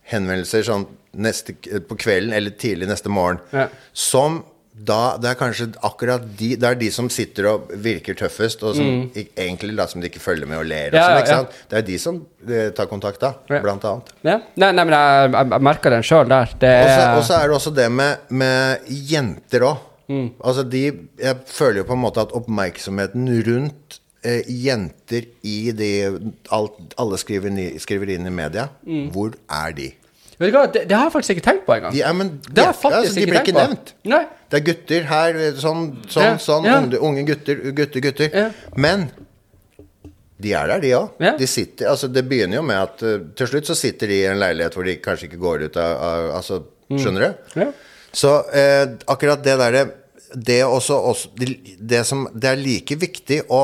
[0.09, 1.53] henvendelser sånn neste,
[1.87, 3.67] på kvelden eller tidlig neste morgen Ja.
[3.93, 4.43] som
[4.77, 8.75] da Det er kanskje akkurat de Det er de som sitter og virker tøffest, og
[8.75, 10.87] som ik- egentlig later som de ikke følger med og ler.
[10.87, 10.99] Og Mm.
[10.99, 11.37] Ja, sånn, ikke ja.
[11.37, 11.49] sant?
[11.69, 14.09] Det er de som de, tar kontakt da, blant annet.
[14.23, 14.37] ja.
[14.57, 16.49] Nei, nei, men jeg, jeg, merker den sjøl der.
[16.61, 19.77] Er Og så er det også det med, med jenter òg.
[20.07, 20.27] Mm.
[20.45, 20.81] Altså de
[21.17, 25.91] Jeg føler jo på en måte at oppmerksomheten rundt eh, jenter i de
[26.53, 28.67] alt, Alle skriver, ni- skriver inn i media.
[28.85, 29.07] Mm.
[29.15, 29.91] Hvor er de?
[30.37, 31.93] Vet du hva, det, det har jeg faktisk ikke tenkt på engang.
[31.95, 33.61] Er, men, det faktisk altså, de ikke blir ikke på.
[33.63, 33.93] nevnt.
[34.11, 34.23] Nei.
[34.51, 36.65] Det er gutter her, sånn, sånn, Ja, sånn.
[36.67, 36.79] ja.
[36.83, 38.29] Unge, unge gutter, gutter, gutter.
[38.35, 38.49] Ja.
[38.75, 39.07] Men
[40.43, 41.13] de er der, de òg.
[41.23, 41.31] Ja.
[41.39, 44.27] De sitter, altså det begynner jo med at uh, til slutt så sitter de i
[44.27, 46.99] en leilighet hvor de kanskje ikke går ut av, av altså, Mm.
[47.01, 47.53] Skjønner du?
[47.57, 47.65] Ja.
[48.15, 49.85] Så eh, akkurat det derre
[50.35, 51.29] det, også, også,
[51.79, 53.61] det, som, det er like viktig å,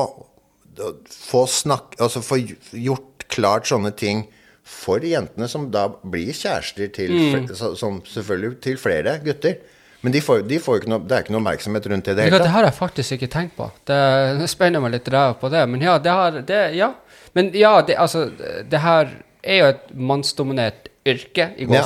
[1.12, 4.22] få snakk Altså få gjort klart sånne ting
[4.64, 7.48] for jentene som da blir kjærester til Mm.
[7.76, 9.58] Som selvfølgelig til flere gutter.
[10.02, 12.28] Men de får, de får ikke noe, det er ikke noe oppmerksomhet rundt det det
[12.30, 13.68] Ja, det har jeg faktisk ikke tenkt på.
[13.86, 13.98] Det,
[14.40, 15.62] det spenner meg litt ræva på det.
[15.70, 16.92] Men ja, det har det, Ja.
[17.32, 18.26] Men ja, det, altså,
[18.68, 21.84] det her er jo et mannsdominert yrke, i Ja.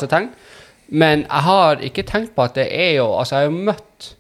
[0.86, 4.12] Men jeg har ikke tenkt på at det er jo Altså, jeg har jo møtt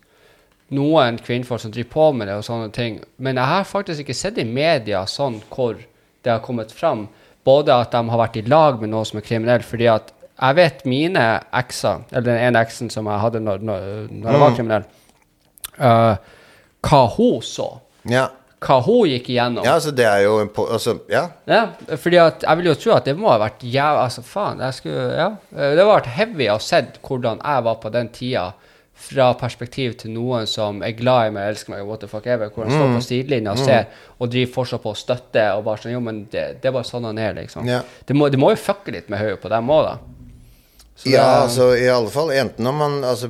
[0.74, 4.16] noen kvinnfolk som driver på med det og sånne ting, men jeg har faktisk ikke
[4.18, 7.04] sett i media sånn hvor det har kommet fram.
[7.46, 10.56] Både at de har vært i lag med noen som er kriminell, fordi at jeg
[10.58, 14.56] vet mine ekser, eller den ene eksen som jeg hadde når, når, når jeg var
[14.56, 14.88] kriminell,
[15.78, 16.42] uh,
[16.86, 17.68] hva hun så.
[18.10, 18.26] Ja.
[18.60, 19.64] Hva hun gikk igjennom.
[19.64, 21.26] ja, altså det er jo en på, altså, Ja.
[21.46, 23.98] Ja, fordi at jeg vil jo tro at det må ha vært jæv...
[24.04, 25.26] Altså, faen, jeg skulle Ja.
[25.56, 28.52] Eh, Det har vært heavy å se hvordan jeg var på den tida,
[28.96, 32.48] fra perspektiv til noen som er glad i meg, elsker meg, what the fuck ever,
[32.48, 33.84] hvor han står på sidelinja og ser,
[34.18, 36.88] og driver fortsatt på å støtte, og bare sånn Jo, men det, det er bare
[36.88, 37.68] sånn han er, liksom.
[37.68, 37.82] Ja.
[38.08, 39.98] Det, må, det må jo fucke litt med hodet på dem òg, da.
[40.96, 41.42] Så Ja, er...
[41.44, 43.28] altså i alle fall enten om man altså,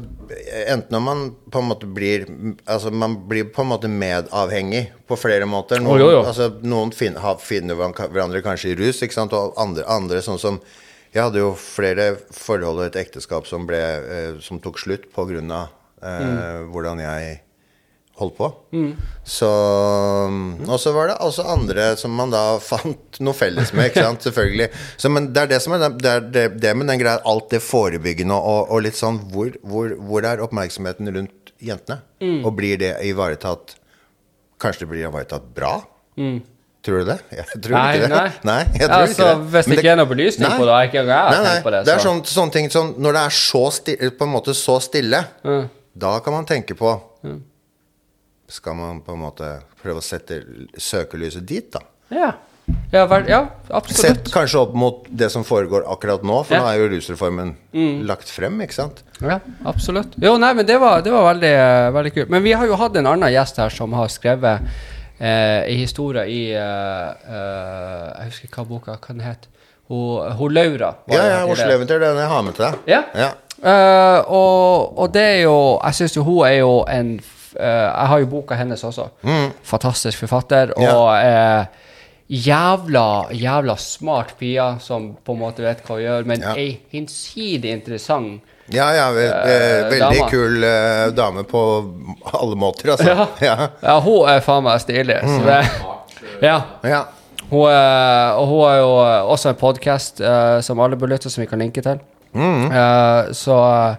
[0.67, 2.27] Enten om man på en måte blir
[2.63, 5.83] Altså man blir på en måte medavhengig på flere måter.
[5.83, 6.23] Noen, jo, jo.
[6.27, 9.35] Altså, noen fin, ha, finner hverandre kanskje i rus, ikke sant?
[9.35, 10.61] og andre, andre sånn som
[11.15, 15.27] Jeg hadde jo flere forhold og et ekteskap som, ble, eh, som tok slutt på
[15.31, 15.71] grunn av
[16.03, 17.39] eh, hvordan jeg
[18.19, 18.47] holdt på.
[19.25, 19.49] Så
[20.67, 24.25] Og så var det også andre som man da fant noe felles med, ikke sant,
[24.27, 24.71] selvfølgelig.
[24.97, 27.51] Så, men det er det som er det, er det, det med den greia, alt
[27.53, 32.01] det forebyggende og, og litt sånn hvor, hvor, hvor er oppmerksomheten rundt jentene?
[32.45, 33.77] Og blir det ivaretatt
[34.61, 35.75] Kanskje det blir ivaretatt bra?
[36.87, 37.17] Tror du det?
[37.37, 38.17] Jeg tror Nei, ikke det.
[38.17, 38.29] nei.
[38.49, 39.49] nei jeg tror Altså, ikke det.
[39.53, 41.93] hvis det ikke er noe belysning på det, har jeg ikke nei, på det, Det
[41.93, 44.79] er så- sånn, sånne ting sånn, Når det er så stille, på en måte så
[44.81, 45.65] stille, mm.
[46.07, 46.95] da kan man tenke på
[48.49, 49.49] Skal man på en måte
[49.83, 50.43] prøve å sette
[50.79, 51.83] søkelyset dit, da?
[52.15, 52.35] Ja.
[52.91, 54.01] Ja, vel, ja, absolutt.
[54.01, 56.61] Sett kanskje opp mot det som foregår akkurat nå, for Ja.
[56.61, 56.65] Mm.
[56.65, 57.55] nå er jo rusreformen
[58.07, 59.03] lagt frem, ikke sant?
[59.21, 60.17] Ja, absolutt.
[60.23, 61.55] Jo, nei, men det var, det var veldig,
[61.95, 62.31] veldig kult.
[62.31, 64.63] Men vi har jo hatt en annen gjest her som har skrevet
[65.19, 69.49] eh, en historie i eh, eh, Jeg husker hva boka hva den het.
[69.89, 70.95] Hun, hun Laura.
[71.07, 71.71] Ja, ja, Oslo.
[71.71, 72.79] Eventyr, den jeg har med til deg.
[72.91, 73.03] Ja.
[73.15, 73.33] Ja.
[73.57, 77.15] Uh, og, og det er jo Jeg syns jo hun er jo en
[77.59, 79.09] Jeg har jo boka hennes også.
[79.65, 80.73] Fantastisk forfatter.
[80.77, 80.85] Mm.
[80.89, 81.67] Og eh,
[82.29, 86.55] jævla, jævla smart pia som på en måte vet hva hun gjør, men Ja.
[86.59, 90.31] ei hinsidig interessant Ja, ja, ve- eh, Eh, veldig dama.
[90.31, 91.61] kul uh, dame på
[92.35, 93.07] alle måter, altså.
[93.07, 93.27] Ja.
[93.41, 93.69] Ja.
[93.83, 95.21] Ja, hun er faen meg stilig.
[95.23, 96.43] Så Mm.
[96.43, 96.63] ja.
[96.83, 97.05] ja.
[97.49, 100.21] Hun er, og hun har jo eh, også en podkast
[100.67, 102.01] som alle bør lytte, som vi kan linke til.
[102.35, 102.67] Mm.
[102.73, 103.55] Uh, så
[103.91, 103.97] eh,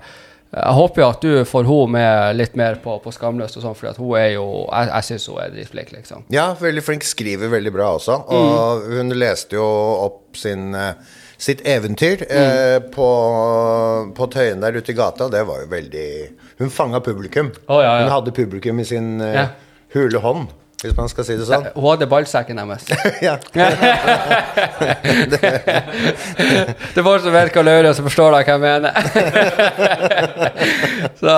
[0.54, 3.76] jeg håper jo at du får hun med litt mer på, på Skamløst og sånn,
[3.76, 6.24] for hun er jo Jeg, jeg syns hun er dritflink, liksom.
[6.34, 7.04] Ja, veldig flink.
[7.04, 8.16] Skriver veldig bra også.
[8.32, 9.66] Og hun leste jo
[10.08, 10.94] opp sin, eh,
[11.38, 13.10] sitt eventyr eh, på,
[14.18, 16.08] på Tøyen der ute i gata, og det var jo veldig
[16.64, 17.52] Hun fanga publikum.
[17.68, 18.06] Oh, ja, ja.
[18.08, 19.48] Hun hadde publikum i sin eh, Ja.
[19.94, 20.48] hule hånd,
[20.78, 21.64] hvis man skal si det sånn.
[22.10, 22.84] Ballsekken deres.
[23.26, 23.38] ja.
[26.94, 28.92] Det folk som vet hva Laura som forstår da hva jeg mener.
[31.22, 31.34] så,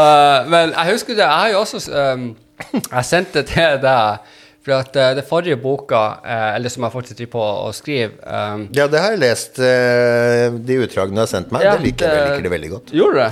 [0.51, 2.25] men jeg husker det, jeg har jo også um,
[2.73, 4.35] Jeg sendte til deg
[4.65, 8.19] For at uh, det forrige boka, uh, eller som jeg fortsatt driver på å skrive
[8.27, 11.63] um, ja, det har jeg lest, uh, de utdragene du har sendt meg.
[11.63, 12.93] Ja, det liker jeg, liker det veldig godt.
[12.99, 13.31] Gjorde du det?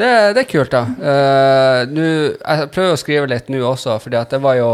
[0.00, 0.82] Det, det er kult, da.
[0.96, 4.70] Uh, nu, jeg prøver å skrive litt nå også, fordi at det var jo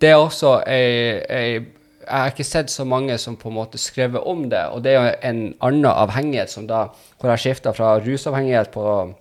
[0.00, 1.52] Det er også ei, ei
[2.04, 4.92] Jeg har ikke sett så mange som på en måte skrevet om det, og det
[4.92, 6.88] er jo en annen avhengighet som da
[7.20, 9.14] Hvor jeg skifta fra rusavhengighet på,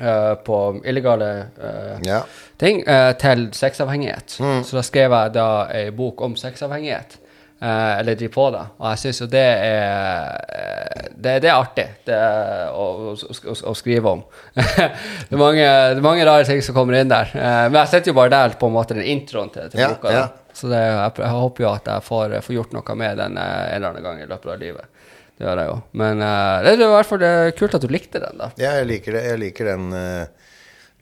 [0.00, 1.28] uh, på illegale
[1.60, 2.22] uh, Ja.
[2.58, 4.40] ting uh, til sexavhengighet.
[4.64, 7.18] Så da skrev jeg da ei bok om sexavhengighet.
[7.60, 8.62] Eh, eller driver på det.
[8.76, 13.54] Og jeg syns jo det er eh, det, det er artig det er å, å,
[13.70, 14.20] å, skrive om.
[14.56, 14.90] det,
[15.32, 17.32] er mange, det er mange rare ting som kommer inn der.
[17.32, 19.88] Eh, men jeg sitter jo bare der på en måte den introen til, til Ja,
[19.94, 20.12] boka.
[20.12, 20.26] ja.
[20.56, 23.72] Så det, jeg, jeg håper jo at jeg får, får gjort noe med den en
[23.72, 25.02] eller annen gang i løpet av livet.
[25.36, 25.80] Det gjør jeg jo.
[26.00, 27.24] Men det er i hvert fall
[27.56, 28.48] kult at du likte den, da.
[28.60, 29.26] Ja, jeg liker det.
[29.28, 29.90] Jeg liker den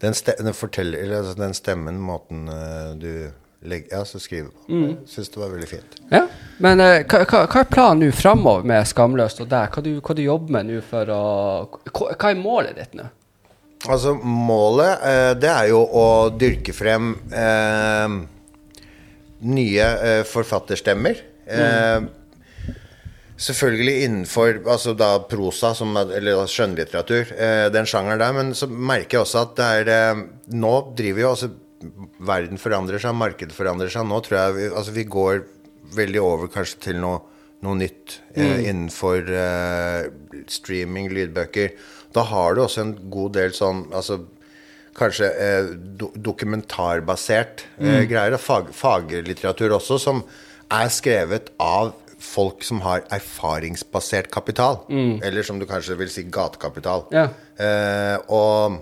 [0.03, 2.49] den, ste den, eller, altså, den stemmen, måten
[2.99, 3.31] du
[3.65, 4.65] legger, ja, så skriver på.
[4.73, 4.95] Mm.
[5.09, 5.99] Syns det var veldig fint.
[6.13, 6.23] Ja,
[6.65, 9.71] men eh, hva, hva, hva er planen nå framover med Skamløst og deg?
[9.75, 11.21] Hva du, hva du jobber med nå for å
[11.91, 13.09] hva, hva er målet ditt nå?
[13.85, 16.05] Altså, målet, eh, det er jo å
[16.41, 18.15] dyrke frem eh,
[19.55, 21.25] nye eh, forfatterstemmer.
[21.45, 22.07] Eh,
[23.45, 28.33] Selvfølgelig innenfor altså da prosa, som, er- eller skjønnlitteratur, eh, den sjangeren der.
[28.37, 30.21] Men så merker jeg også at det er eh,
[30.55, 31.49] Nå driver jo altså
[32.25, 34.07] Verden forandrer seg, markedet forandrer seg.
[34.09, 35.45] Nå tror jeg vi, altså vi går
[35.95, 37.21] veldig over kanskje til noe,
[37.65, 40.07] noe nytt eh, innenfor eh,
[40.53, 41.75] streaming, lydbøker.
[42.15, 44.23] Da har du også en god del sånn altså
[44.95, 50.23] kanskje eh, do dokumentarbasert eh, greier, fag, faglitteratur også, som
[50.73, 51.93] er skrevet av
[52.25, 54.81] folk som har erfaringsbasert kapital.
[54.89, 57.05] Eller som du kanskje vil si gatekapital.
[57.13, 57.29] Ja.
[57.61, 58.79] Eh, og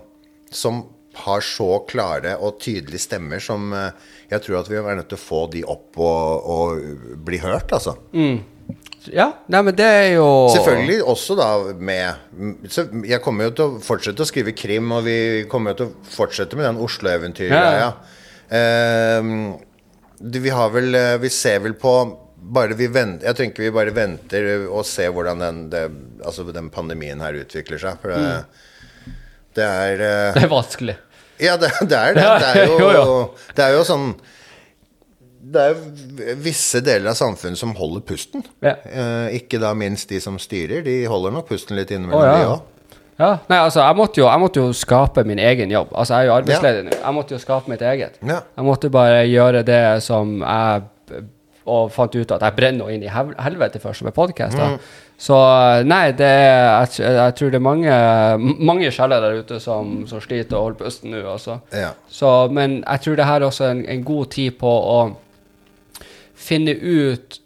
[0.52, 0.84] som
[1.14, 3.90] har så klare og tydelige stemmer som eh,
[4.32, 7.72] jeg tror at vi er nødt til å få de opp og, og bli hørt,
[7.76, 7.98] altså.
[9.12, 13.64] Ja, nei, men det er jo Selvfølgelig også da med så Jeg kommer jo til
[13.64, 15.16] å fortsette å skrive krim, og vi
[15.50, 17.50] kommer jo til å fortsette med den Oslo-eventyret.
[17.50, 17.88] Ja.
[17.90, 17.90] ja.
[20.22, 21.94] det- vi har vel eh, Vi ser vel på
[22.42, 25.82] bare vi venter, Jeg tenker vi bare venter og ser hvordan den, det,
[26.24, 28.00] altså den pandemien her utvikler seg.
[28.02, 28.44] For det,
[29.56, 30.96] det er uh, Det er vanskelig.
[31.42, 32.28] ja, det, det er det.
[32.44, 33.16] Det er jo, jo.
[33.56, 34.12] Det er jo sånn
[35.52, 38.44] Det er jo visse deler av samfunnet som holder pusten.
[38.64, 38.76] Ja.
[38.86, 40.84] Uh, ikke da minst de som styrer.
[40.86, 42.38] De holder nok pusten litt innimellom, oh, ja.
[42.38, 42.68] de òg.
[43.22, 45.92] Ja, nei, altså, jeg måtte, jo, jeg måtte jo skape min egen jobb.
[45.92, 46.94] Altså, jeg er jo arbeidsledig nå.
[46.96, 48.16] Jeg måtte jo skape mitt eget.
[48.24, 48.38] Ja.
[48.56, 51.22] Jeg måtte bare gjøre det som jeg
[51.70, 54.58] Og fant ut at jeg brenner inn i helvete først med podkast.
[54.58, 54.78] Mm.
[55.22, 55.36] Så
[55.86, 57.98] nei, det jeg, jeg tror det er mange,
[58.58, 61.60] mange sjeler der ute som, som sliter og holder pusten nå, altså.
[61.70, 61.92] Ja.
[62.10, 64.98] Så, men jeg tror det her er også en, en god tid på å
[66.34, 67.38] finne ut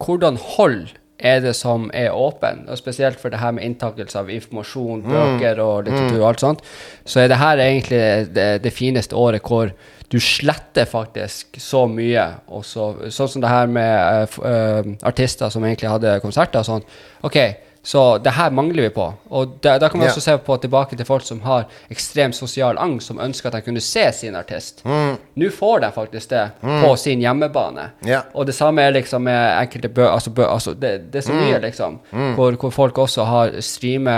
[0.00, 4.30] hvordan hold er det som er åpen, og spesielt for det her med inntakelse av
[4.32, 6.66] informasjon, bøker og litteratur og alt sånt,
[7.04, 8.04] så er det her egentlig
[8.34, 9.72] det, det fineste året hvor
[10.10, 12.24] du sletter faktisk så mye,
[12.66, 16.86] så, sånn som det her med uh, artister som egentlig hadde konserter og sånn.
[17.26, 17.38] Ok,
[17.82, 19.06] så det her mangler vi på.
[19.32, 20.10] Og da, da kan Ja.
[20.10, 23.60] også se på tilbake til folk som har ekstrem sosial angst, som ønsker at de
[23.64, 24.82] kunne se sin artist.
[24.84, 27.90] Nå får de faktisk det på sin hjemmebane.
[28.04, 28.22] Yeah.
[28.34, 30.04] Og det samme er liksom med enkelte bø...
[30.10, 31.98] Altså, bø altså det, det er så mye, liksom.
[32.36, 34.16] Hvor, hvor folk også har streame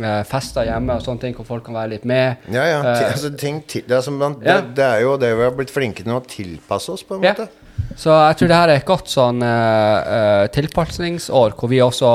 [0.00, 2.46] eh, fester hjemme og sånne ting, hvor folk kan være litt med.
[2.48, 2.78] Ja, ja.
[2.80, 4.62] Eh, altså, ting det, er som man, yeah.
[4.62, 7.26] det, det er jo det vi har blitt flinke til å tilpasse oss, på en
[7.26, 7.48] måte.
[7.96, 12.12] Så jeg tror det her er et godt sånn eh, eh, tilpasningsår, hvor vi også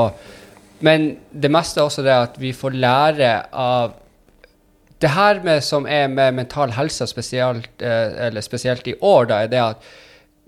[0.80, 3.96] Men det meste er også det at vi får lære av
[4.98, 9.44] Det her med, som er med mental helse spesielt, eh, eller spesielt i år, da,
[9.44, 9.84] er det at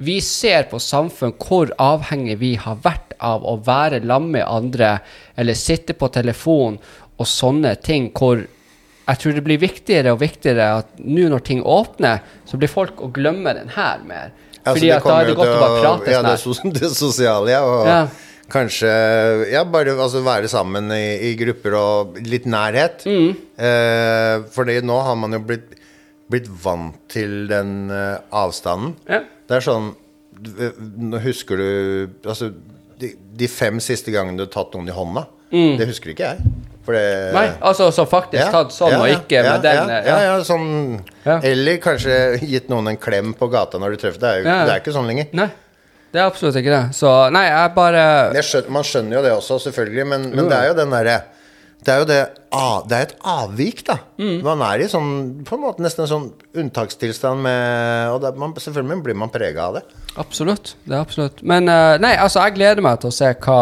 [0.02, 5.02] vi ser på samfunn hvor avhengig vi har vært av å være sammen med andre,
[5.38, 6.80] eller sitte på telefon
[7.20, 11.62] og sånne ting, hvor jeg tror det blir viktigere og viktigere at nå når ting
[11.62, 14.32] åpner, så blir folk å glemme den her mer.
[14.64, 17.62] Altså, Fordi at da er det godt å bare prate sånn sos det sosiale, ja.
[17.66, 18.02] Og Ja.
[18.52, 18.90] Kanskje
[19.52, 23.06] Ja, bare altså, være sammen i, i grupper og litt nærhet.
[23.08, 23.32] Mm.
[23.58, 25.76] Eh, for nå har man jo blitt,
[26.30, 28.96] blitt vant til den uh, avstanden.
[29.10, 29.24] Ja.
[29.50, 29.94] Det er sånn
[30.40, 32.52] Nå husker du Altså,
[33.02, 36.44] de, de fem siste gangene du har tatt noen i hånda, det husker ikke jeg.
[36.44, 37.34] Det Mm.
[37.36, 40.08] Nei, altså så faktisk Ja, tatt sånn, ja, og ikke ja, med den ja, eh,
[40.08, 41.02] ja, ja, sånn.
[41.46, 44.22] Eller kanskje gitt noen en klem på gata når du treffer.
[44.22, 45.30] Det er jo det er ikke sånn lenger.
[45.38, 45.50] Nei,
[46.10, 46.86] det er absolutt ikke det.
[46.98, 48.06] Så nei, jeg bare
[48.38, 51.20] Jeg skjønner, man skjønner jo det også, selvfølgelig, men, men det er jo den derre
[51.86, 52.20] Det er jo det
[52.90, 54.00] Det er et avvik, da.
[54.18, 54.40] Mm.
[54.48, 55.12] Man er i sånn
[55.48, 59.80] På en måte nesten en sånn unntakstilstand med Og man, selvfølgelig blir man prega av
[59.80, 59.86] det.
[60.20, 60.74] Absolutt.
[60.84, 61.44] det er absolutt.
[61.48, 63.62] Men eh, nei, altså, jeg gleder meg til å se hva,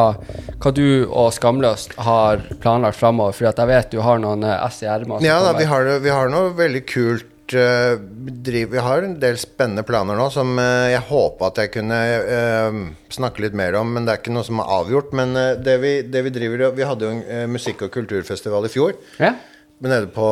[0.55, 4.79] hva du og Skamløst har planlagt framover, for jeg vet du har noen uh, S
[4.81, 5.21] i ermet.
[5.27, 9.83] Ja da, vi har, vi har noe veldig kult eh, Vi har en del spennende
[9.87, 12.79] planer nå som eh, jeg håper at jeg kunne eh,
[13.13, 15.13] snakke litt mer om, men det er ikke noe som er avgjort.
[15.17, 18.97] Men det, vi, det vi driver Vi hadde jo en musikk- og kulturfestival i fjor.
[19.21, 19.35] Ja?
[19.77, 20.27] nede på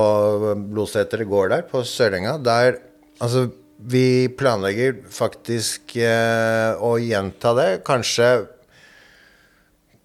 [0.73, 2.79] Bloseter gård der, på Sørenga, der
[3.21, 3.45] Altså,
[3.77, 7.67] vi planlegger faktisk å gjenta det.
[7.87, 8.25] Kanskje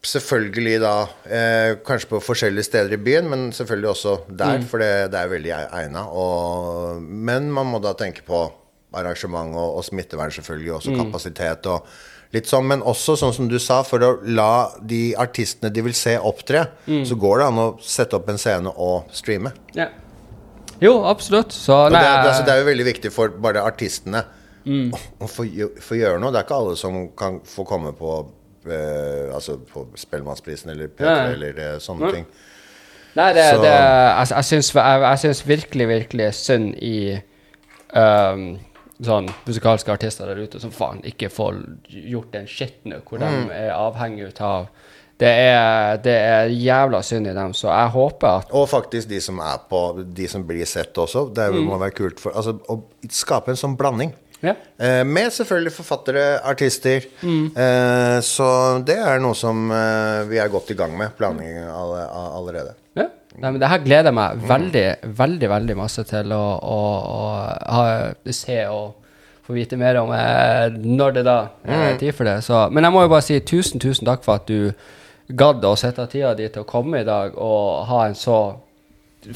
[0.01, 0.95] Selvfølgelig da
[1.29, 5.29] eh, Kanskje på forskjellige steder i byen, men selvfølgelig også der, for det, det er
[5.29, 6.05] veldig egna.
[7.01, 8.47] Men man må da tenke på
[8.97, 11.85] arrangement og, og smittevern, selvfølgelig, også kapasitet og
[12.33, 12.65] litt sånn.
[12.73, 16.65] Men også, sånn som du sa, for å la de artistene de vil se opptre,
[17.07, 19.53] så går det an å sette opp en scene og streame.
[19.77, 19.91] ja.
[20.81, 21.53] Jo, absolutt.
[21.53, 24.23] Så det, altså, det er jo veldig viktig for bare artistene
[24.65, 25.45] å, å få,
[25.77, 26.33] få gjøre noe.
[26.33, 28.15] Det er ikke alle som kan få komme på
[28.67, 32.13] eh, Altså på Spellemannsprisen eller P3 Ja, eller eh, sånne Ja.
[32.13, 32.27] ting.
[33.17, 37.21] Nei, det, Så- det Jeg, jeg, syns, jeg, jeg syns virkelig, virkelig synd i
[37.95, 38.59] um,
[39.03, 41.57] sånn musikalske artister der ute som faen ikke får
[41.89, 43.49] gjort en shit nå, hvor Mm.
[43.49, 44.69] de er avhengig av
[45.21, 49.21] Det er, det er jævla synd i dem, så jeg håper at Og faktisk de
[49.21, 51.35] som er på De som blir sett også.
[51.35, 51.67] Det Mm.
[51.67, 54.15] må være kult for Altså å skape en sånn blanding.
[54.41, 54.55] Ja.
[54.79, 57.05] Eh, med selvfølgelig forfattere, artister.
[57.23, 57.51] Mm.
[57.57, 58.49] Eh, så
[58.87, 61.13] det er noe som eh, vi er godt i gang med.
[61.19, 62.07] Planlegging alle,
[62.39, 62.75] allerede.
[62.97, 63.09] Ja.
[63.37, 64.87] Nei, men det her gleder jeg meg veldig,
[65.21, 66.81] veldig veldig masse til å, å,
[67.11, 67.21] å
[67.77, 67.85] ha,
[68.35, 68.97] se og
[69.47, 70.11] få vite mer om
[70.85, 72.41] når det da er tid for det.
[72.47, 74.73] Så, men jeg må jo bare si tusen, tusen takk for at du
[75.31, 78.41] gadd å sette av tida di til å komme i dag og ha en så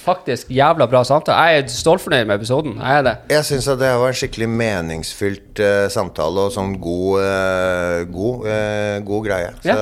[0.01, 1.37] faktisk jævla bra samtale.
[1.51, 2.76] Jeg er stålfornøyd med episoden.
[2.80, 3.16] Jeg er det.
[3.35, 8.95] Jeg syns det var en skikkelig meningsfylt uh, samtale og sånn god, uh, god, uh,
[9.05, 9.51] god greie.
[9.64, 9.76] Så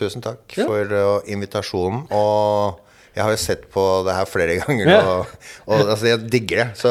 [0.00, 0.64] tusen takk Ja.
[0.66, 2.06] for invitasjonen.
[2.10, 2.80] Og
[3.14, 5.00] jeg har jo sett på det her flere ganger, Ja.
[5.02, 5.26] og,
[5.66, 6.68] og altså, jeg digger det.
[6.80, 6.88] Så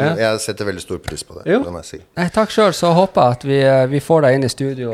[0.00, 0.14] Ja.
[0.18, 1.52] jeg setter veldig stor pris på det.
[1.52, 1.60] Jo.
[1.62, 2.00] Det må jeg si.
[2.16, 2.72] Nei, takk sjøl.
[2.74, 3.60] Så håper jeg at vi,
[3.94, 4.90] vi får deg inn i studio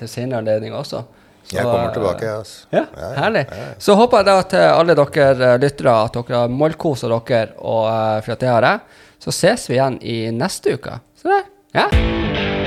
[0.00, 1.04] til senere anledning også.
[1.48, 2.38] Så, Jeg kommer eh, tilbake, jeg.
[2.42, 2.66] Altså.
[2.74, 2.84] Ja,
[3.16, 3.44] herlig.
[3.80, 7.88] Så håper jeg da til alle dere eh, lyttere at dere har mollkosa dere, og,
[7.88, 9.02] eh, for at det har jeg.
[9.24, 11.00] Så ses vi igjen i neste uke.
[11.16, 11.50] Så der.
[11.74, 12.57] Ja.